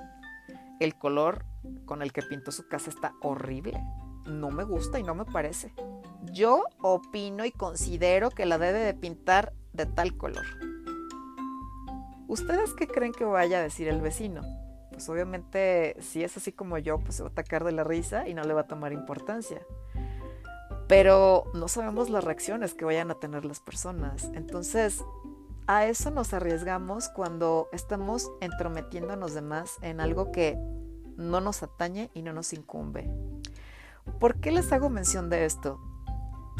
el 0.78 0.96
color 0.96 1.44
con 1.84 2.02
el 2.02 2.12
que 2.12 2.22
pintó 2.22 2.52
su 2.52 2.68
casa 2.68 2.90
está 2.90 3.14
horrible. 3.20 3.82
No 4.26 4.50
me 4.50 4.62
gusta 4.62 5.00
y 5.00 5.02
no 5.02 5.14
me 5.14 5.24
parece. 5.24 5.74
Yo 6.32 6.64
opino 6.80 7.44
y 7.44 7.50
considero 7.50 8.30
que 8.30 8.46
la 8.46 8.58
debe 8.58 8.78
de 8.78 8.94
pintar 8.94 9.52
de 9.72 9.86
tal 9.86 10.16
color. 10.16 10.44
¿Ustedes 12.28 12.74
qué 12.74 12.86
creen 12.86 13.12
que 13.12 13.24
vaya 13.24 13.58
a 13.58 13.62
decir 13.62 13.88
el 13.88 14.00
vecino? 14.00 14.42
Pues 14.90 15.08
obviamente 15.08 15.96
si 16.00 16.22
es 16.22 16.36
así 16.36 16.52
como 16.52 16.78
yo, 16.78 16.98
pues 16.98 17.16
se 17.16 17.22
va 17.22 17.28
a 17.28 17.32
atacar 17.32 17.64
de 17.64 17.72
la 17.72 17.84
risa 17.84 18.28
y 18.28 18.34
no 18.34 18.42
le 18.42 18.54
va 18.54 18.62
a 18.62 18.66
tomar 18.66 18.92
importancia. 18.92 19.60
Pero 20.88 21.44
no 21.54 21.68
sabemos 21.68 22.10
las 22.10 22.24
reacciones 22.24 22.74
que 22.74 22.84
vayan 22.84 23.10
a 23.10 23.18
tener 23.18 23.44
las 23.44 23.60
personas. 23.60 24.30
Entonces, 24.34 25.02
a 25.66 25.86
eso 25.86 26.10
nos 26.10 26.34
arriesgamos 26.34 27.08
cuando 27.08 27.68
estamos 27.72 28.30
entrometiéndonos 28.40 29.32
de 29.32 29.42
más 29.42 29.78
en 29.80 30.00
algo 30.00 30.32
que 30.32 30.58
no 31.16 31.40
nos 31.40 31.62
atañe 31.62 32.10
y 32.14 32.22
no 32.22 32.32
nos 32.32 32.52
incumbe. 32.52 33.10
¿Por 34.18 34.40
qué 34.40 34.50
les 34.50 34.72
hago 34.72 34.90
mención 34.90 35.30
de 35.30 35.44
esto? 35.44 35.80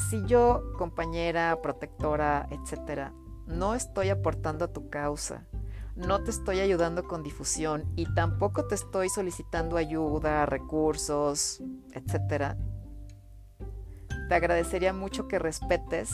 Si 0.08 0.24
yo, 0.26 0.62
compañera, 0.78 1.60
protectora, 1.60 2.48
etcétera, 2.50 3.12
no 3.46 3.74
estoy 3.74 4.10
aportando 4.10 4.64
a 4.64 4.72
tu 4.72 4.88
causa, 4.88 5.46
no 5.94 6.22
te 6.22 6.30
estoy 6.30 6.60
ayudando 6.60 7.04
con 7.04 7.22
difusión 7.22 7.84
y 7.96 8.12
tampoco 8.14 8.66
te 8.66 8.74
estoy 8.74 9.08
solicitando 9.08 9.76
ayuda, 9.76 10.46
recursos, 10.46 11.62
etc. 11.92 12.56
Te 14.28 14.34
agradecería 14.34 14.92
mucho 14.92 15.28
que 15.28 15.38
respetes 15.38 16.12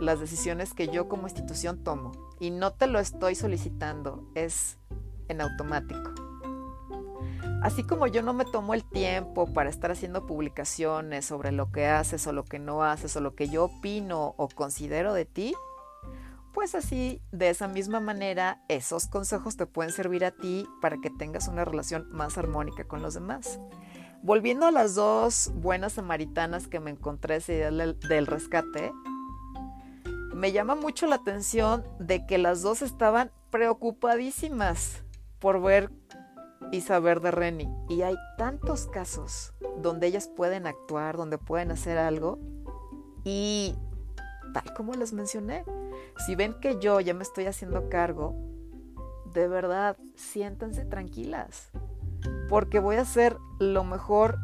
las 0.00 0.20
decisiones 0.20 0.74
que 0.74 0.88
yo 0.88 1.08
como 1.08 1.26
institución 1.26 1.82
tomo 1.82 2.12
y 2.38 2.50
no 2.50 2.72
te 2.72 2.86
lo 2.86 2.98
estoy 2.98 3.34
solicitando, 3.34 4.30
es 4.34 4.78
en 5.28 5.40
automático. 5.40 6.12
Así 7.62 7.82
como 7.82 8.06
yo 8.06 8.22
no 8.22 8.32
me 8.34 8.44
tomo 8.44 8.74
el 8.74 8.84
tiempo 8.84 9.52
para 9.52 9.70
estar 9.70 9.90
haciendo 9.90 10.26
publicaciones 10.26 11.24
sobre 11.24 11.52
lo 11.52 11.72
que 11.72 11.86
haces 11.86 12.26
o 12.26 12.32
lo 12.32 12.44
que 12.44 12.58
no 12.58 12.84
haces 12.84 13.16
o 13.16 13.20
lo 13.20 13.34
que 13.34 13.48
yo 13.48 13.64
opino 13.64 14.34
o 14.36 14.48
considero 14.48 15.14
de 15.14 15.24
ti, 15.24 15.54
pues 16.56 16.74
así, 16.74 17.20
de 17.32 17.50
esa 17.50 17.68
misma 17.68 18.00
manera, 18.00 18.62
esos 18.68 19.08
consejos 19.08 19.58
te 19.58 19.66
pueden 19.66 19.92
servir 19.92 20.24
a 20.24 20.30
ti 20.30 20.66
para 20.80 20.96
que 20.96 21.10
tengas 21.10 21.48
una 21.48 21.66
relación 21.66 22.08
más 22.12 22.38
armónica 22.38 22.84
con 22.84 23.02
los 23.02 23.12
demás. 23.12 23.60
Volviendo 24.22 24.64
a 24.64 24.70
las 24.70 24.94
dos 24.94 25.52
buenas 25.54 25.92
samaritanas 25.92 26.66
que 26.66 26.80
me 26.80 26.90
encontré 26.90 27.36
ese 27.36 27.56
día 27.56 27.70
del 27.70 28.26
rescate, 28.26 28.90
me 30.34 30.50
llama 30.50 30.74
mucho 30.76 31.06
la 31.06 31.16
atención 31.16 31.84
de 31.98 32.24
que 32.24 32.38
las 32.38 32.62
dos 32.62 32.80
estaban 32.80 33.30
preocupadísimas 33.50 35.04
por 35.38 35.60
ver 35.60 35.92
y 36.72 36.80
saber 36.80 37.20
de 37.20 37.32
Reni. 37.32 37.68
Y 37.90 38.00
hay 38.00 38.16
tantos 38.38 38.86
casos 38.86 39.52
donde 39.82 40.06
ellas 40.06 40.26
pueden 40.34 40.66
actuar, 40.66 41.18
donde 41.18 41.36
pueden 41.36 41.70
hacer 41.70 41.98
algo. 41.98 42.38
Y 43.24 43.76
tal 44.56 44.72
como 44.72 44.94
les 44.94 45.12
mencioné, 45.12 45.64
si 46.24 46.34
ven 46.34 46.54
que 46.54 46.78
yo 46.78 46.98
ya 47.00 47.12
me 47.12 47.22
estoy 47.22 47.44
haciendo 47.44 47.90
cargo, 47.90 48.34
de 49.34 49.48
verdad, 49.48 49.98
siéntanse 50.14 50.86
tranquilas. 50.86 51.70
Porque 52.48 52.78
voy 52.78 52.96
a 52.96 53.02
hacer 53.02 53.36
lo 53.58 53.84
mejor 53.84 54.38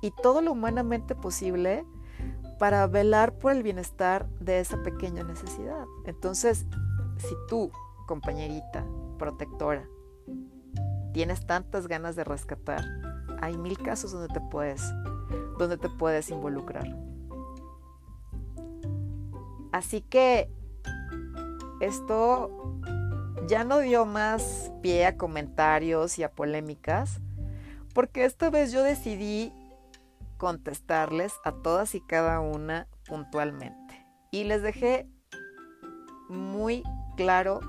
y 0.00 0.12
todo 0.22 0.40
lo 0.40 0.52
humanamente 0.52 1.14
posible 1.14 1.84
para 2.58 2.86
velar 2.86 3.34
por 3.34 3.52
el 3.52 3.62
bienestar 3.62 4.30
de 4.40 4.60
esa 4.60 4.82
pequeña 4.82 5.24
necesidad. 5.24 5.84
Entonces, 6.06 6.64
si 7.18 7.34
tú, 7.48 7.70
compañerita, 8.06 8.86
protectora, 9.18 9.86
tienes 11.12 11.46
tantas 11.46 11.86
ganas 11.86 12.16
de 12.16 12.24
rescatar, 12.24 12.82
hay 13.42 13.58
mil 13.58 13.76
casos 13.76 14.12
donde 14.12 14.32
te 14.32 14.40
puedes, 14.40 14.82
donde 15.58 15.76
te 15.76 15.90
puedes 15.90 16.30
involucrar. 16.30 17.05
Así 19.76 20.00
que 20.00 20.48
esto 21.82 22.80
ya 23.46 23.62
no 23.62 23.80
dio 23.80 24.06
más 24.06 24.72
pie 24.80 25.04
a 25.04 25.18
comentarios 25.18 26.18
y 26.18 26.22
a 26.22 26.32
polémicas, 26.32 27.20
porque 27.92 28.24
esta 28.24 28.48
vez 28.48 28.72
yo 28.72 28.82
decidí 28.82 29.52
contestarles 30.38 31.34
a 31.44 31.52
todas 31.52 31.94
y 31.94 32.00
cada 32.00 32.40
una 32.40 32.88
puntualmente. 33.06 34.06
Y 34.30 34.44
les 34.44 34.62
dejé 34.62 35.10
muy 36.30 36.82
claro 37.18 37.60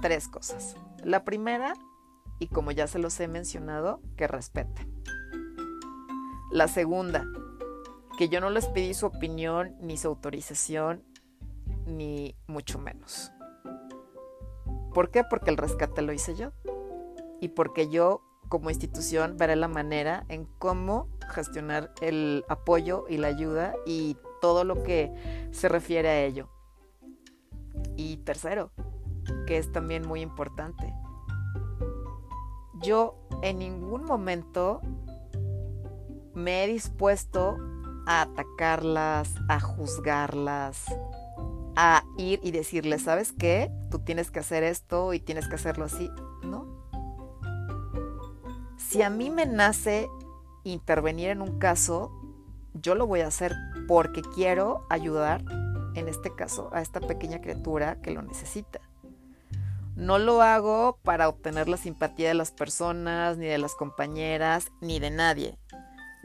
tres 0.00 0.28
cosas. 0.28 0.74
La 1.04 1.22
primera 1.22 1.74
y 2.38 2.46
como 2.46 2.70
ya 2.70 2.86
se 2.86 2.98
los 2.98 3.20
he 3.20 3.28
mencionado, 3.28 4.00
que 4.16 4.26
respeten. 4.26 4.90
La 6.50 6.66
segunda, 6.66 7.26
que 8.16 8.30
yo 8.30 8.40
no 8.40 8.48
les 8.48 8.68
pedí 8.68 8.94
su 8.94 9.04
opinión 9.04 9.76
ni 9.82 9.98
su 9.98 10.08
autorización, 10.08 11.04
ni 11.86 12.36
mucho 12.46 12.78
menos. 12.78 13.32
¿Por 14.92 15.10
qué? 15.10 15.24
Porque 15.24 15.50
el 15.50 15.56
rescate 15.56 16.02
lo 16.02 16.12
hice 16.12 16.34
yo. 16.34 16.52
Y 17.40 17.48
porque 17.48 17.88
yo 17.88 18.22
como 18.48 18.70
institución 18.70 19.36
veré 19.36 19.56
la 19.56 19.68
manera 19.68 20.24
en 20.28 20.46
cómo 20.58 21.08
gestionar 21.28 21.92
el 22.00 22.44
apoyo 22.48 23.04
y 23.08 23.18
la 23.18 23.28
ayuda 23.28 23.74
y 23.84 24.16
todo 24.40 24.64
lo 24.64 24.82
que 24.82 25.12
se 25.50 25.68
refiere 25.68 26.08
a 26.08 26.24
ello. 26.24 26.48
Y 27.96 28.18
tercero, 28.18 28.70
que 29.46 29.58
es 29.58 29.72
también 29.72 30.06
muy 30.06 30.20
importante, 30.20 30.92
yo 32.82 33.16
en 33.42 33.58
ningún 33.58 34.04
momento 34.04 34.80
me 36.34 36.64
he 36.64 36.66
dispuesto 36.68 37.56
a 38.06 38.22
atacarlas, 38.22 39.34
a 39.48 39.58
juzgarlas, 39.58 40.84
a 41.76 42.04
ir 42.16 42.40
y 42.42 42.50
decirles, 42.50 43.02
¿sabes 43.02 43.32
qué? 43.32 43.70
Tú 43.90 43.98
tienes 44.00 44.30
que 44.30 44.40
hacer 44.40 44.62
esto 44.62 45.12
y 45.12 45.20
tienes 45.20 45.46
que 45.46 45.56
hacerlo 45.56 45.84
así. 45.84 46.10
No. 46.42 46.66
Si 48.78 49.02
a 49.02 49.10
mí 49.10 49.30
me 49.30 49.46
nace 49.46 50.08
intervenir 50.64 51.28
en 51.30 51.42
un 51.42 51.58
caso, 51.58 52.10
yo 52.74 52.94
lo 52.94 53.06
voy 53.06 53.20
a 53.20 53.28
hacer 53.28 53.54
porque 53.86 54.22
quiero 54.34 54.86
ayudar, 54.90 55.44
en 55.94 56.08
este 56.08 56.34
caso, 56.34 56.70
a 56.72 56.80
esta 56.80 57.00
pequeña 57.00 57.40
criatura 57.40 58.00
que 58.00 58.10
lo 58.10 58.22
necesita. 58.22 58.80
No 59.96 60.18
lo 60.18 60.42
hago 60.42 60.98
para 61.02 61.28
obtener 61.28 61.68
la 61.68 61.78
simpatía 61.78 62.28
de 62.28 62.34
las 62.34 62.50
personas, 62.50 63.38
ni 63.38 63.46
de 63.46 63.58
las 63.58 63.74
compañeras, 63.74 64.70
ni 64.80 64.98
de 64.98 65.10
nadie. 65.10 65.58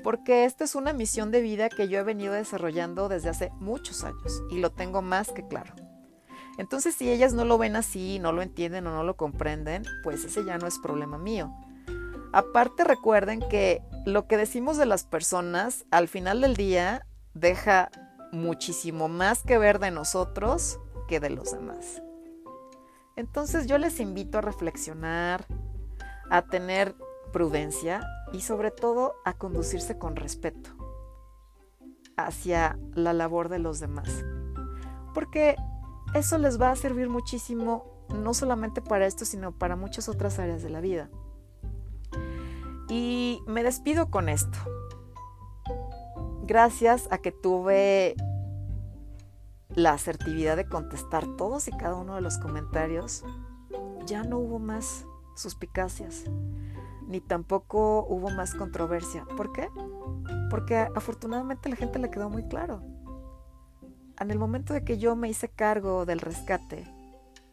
Porque 0.03 0.45
esta 0.45 0.63
es 0.63 0.75
una 0.75 0.93
misión 0.93 1.31
de 1.31 1.41
vida 1.41 1.69
que 1.69 1.87
yo 1.87 1.99
he 1.99 2.03
venido 2.03 2.33
desarrollando 2.33 3.09
desde 3.09 3.29
hace 3.29 3.51
muchos 3.59 4.03
años 4.03 4.41
y 4.49 4.59
lo 4.59 4.71
tengo 4.71 5.01
más 5.01 5.31
que 5.31 5.47
claro. 5.47 5.73
Entonces 6.57 6.95
si 6.95 7.09
ellas 7.09 7.33
no 7.33 7.45
lo 7.45 7.57
ven 7.57 7.75
así, 7.75 8.19
no 8.19 8.31
lo 8.31 8.41
entienden 8.41 8.87
o 8.87 8.91
no 8.91 9.03
lo 9.03 9.15
comprenden, 9.15 9.83
pues 10.03 10.23
ese 10.25 10.43
ya 10.43 10.57
no 10.57 10.67
es 10.67 10.79
problema 10.79 11.17
mío. 11.17 11.53
Aparte 12.33 12.83
recuerden 12.83 13.41
que 13.49 13.81
lo 14.05 14.27
que 14.27 14.37
decimos 14.37 14.77
de 14.77 14.85
las 14.85 15.03
personas 15.03 15.85
al 15.91 16.07
final 16.07 16.41
del 16.41 16.55
día 16.55 17.05
deja 17.33 17.89
muchísimo 18.31 19.07
más 19.07 19.43
que 19.43 19.57
ver 19.57 19.79
de 19.79 19.91
nosotros 19.91 20.79
que 21.07 21.19
de 21.19 21.29
los 21.29 21.51
demás. 21.51 22.01
Entonces 23.15 23.67
yo 23.67 23.77
les 23.77 23.99
invito 23.99 24.37
a 24.37 24.41
reflexionar, 24.41 25.45
a 26.29 26.43
tener 26.43 26.95
prudencia 27.31 28.01
y 28.33 28.41
sobre 28.41 28.71
todo 28.71 29.15
a 29.25 29.33
conducirse 29.33 29.97
con 29.97 30.15
respeto 30.15 30.71
hacia 32.17 32.77
la 32.93 33.13
labor 33.13 33.49
de 33.49 33.59
los 33.59 33.79
demás. 33.79 34.23
Porque 35.13 35.55
eso 36.13 36.37
les 36.37 36.59
va 36.59 36.71
a 36.71 36.75
servir 36.75 37.09
muchísimo, 37.09 38.05
no 38.13 38.33
solamente 38.33 38.81
para 38.81 39.05
esto, 39.05 39.25
sino 39.25 39.51
para 39.51 39.75
muchas 39.75 40.09
otras 40.09 40.39
áreas 40.39 40.61
de 40.61 40.69
la 40.69 40.81
vida. 40.81 41.09
Y 42.89 43.41
me 43.47 43.63
despido 43.63 44.09
con 44.09 44.29
esto. 44.29 44.57
Gracias 46.43 47.07
a 47.11 47.19
que 47.19 47.31
tuve 47.31 48.15
la 49.75 49.93
asertividad 49.93 50.57
de 50.57 50.67
contestar 50.67 51.25
todos 51.37 51.67
y 51.67 51.71
cada 51.71 51.95
uno 51.95 52.15
de 52.15 52.21
los 52.21 52.37
comentarios, 52.37 53.23
ya 54.05 54.23
no 54.23 54.39
hubo 54.39 54.59
más 54.59 55.05
suspicacias, 55.35 56.25
ni 57.07 57.21
tampoco 57.21 58.05
hubo 58.07 58.29
más 58.29 58.53
controversia. 58.53 59.25
¿Por 59.37 59.51
qué? 59.51 59.69
Porque 60.49 60.75
afortunadamente 60.95 61.69
la 61.69 61.75
gente 61.75 61.99
le 61.99 62.09
quedó 62.09 62.29
muy 62.29 62.47
claro. 62.47 62.81
En 64.19 64.31
el 64.31 64.37
momento 64.37 64.73
de 64.73 64.83
que 64.83 64.97
yo 64.97 65.15
me 65.15 65.29
hice 65.29 65.49
cargo 65.49 66.05
del 66.05 66.19
rescate 66.19 66.85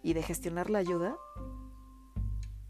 y 0.02 0.12
de 0.12 0.22
gestionar 0.22 0.70
la 0.70 0.78
ayuda, 0.78 1.16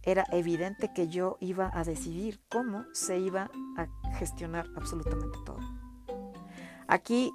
era 0.03 0.25
evidente 0.33 0.93
que 0.95 1.09
yo 1.09 1.37
iba 1.41 1.71
a 1.75 1.85
decidir 1.85 2.41
cómo 2.49 2.85
se 2.93 3.19
iba 3.19 3.51
a 3.77 3.88
gestionar 4.19 4.67
absolutamente 4.77 5.38
todo. 5.45 5.59
Aquí 6.87 7.33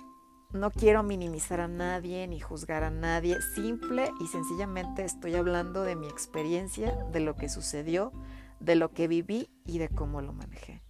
no 0.53 0.71
quiero 0.71 1.03
minimizar 1.03 1.59
a 1.61 1.67
nadie 1.67 2.27
ni 2.27 2.39
juzgar 2.39 2.83
a 2.83 2.91
nadie, 2.91 3.41
simple 3.55 4.11
y 4.19 4.27
sencillamente 4.27 5.03
estoy 5.03 5.35
hablando 5.35 5.83
de 5.83 5.95
mi 5.95 6.07
experiencia, 6.07 6.95
de 7.11 7.19
lo 7.19 7.35
que 7.35 7.49
sucedió, 7.49 8.11
de 8.63 8.75
lo 8.75 8.91
que 8.91 9.07
viví 9.07 9.49
y 9.65 9.77
de 9.77 9.89
cómo 9.89 10.21
lo 10.21 10.33
manejé. 10.33 10.81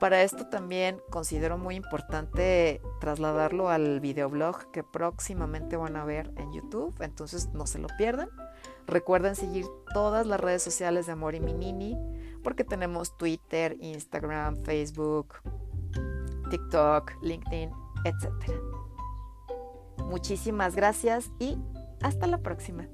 Para 0.00 0.22
esto 0.22 0.46
también 0.46 1.00
considero 1.10 1.56
muy 1.56 1.74
importante 1.74 2.82
trasladarlo 3.00 3.70
al 3.70 4.00
videoblog 4.00 4.70
que 4.70 4.82
próximamente 4.82 5.76
van 5.76 5.96
a 5.96 6.04
ver 6.04 6.32
en 6.36 6.52
YouTube, 6.52 6.94
entonces 7.00 7.48
no 7.54 7.66
se 7.66 7.78
lo 7.78 7.88
pierdan. 7.96 8.28
Recuerden 8.86 9.34
seguir 9.34 9.66
todas 9.94 10.26
las 10.26 10.38
redes 10.38 10.62
sociales 10.62 11.06
de 11.06 11.12
Amor 11.12 11.34
y 11.34 11.40
Minini, 11.40 11.96
porque 12.42 12.62
tenemos 12.62 13.16
Twitter, 13.16 13.76
Instagram, 13.80 14.56
Facebook, 14.64 15.36
TikTok, 16.50 17.12
LinkedIn, 17.22 17.70
etcétera. 18.04 18.60
Muchísimas 20.04 20.76
gracias 20.76 21.30
y 21.38 21.58
hasta 22.02 22.26
la 22.26 22.38
próxima. 22.38 22.86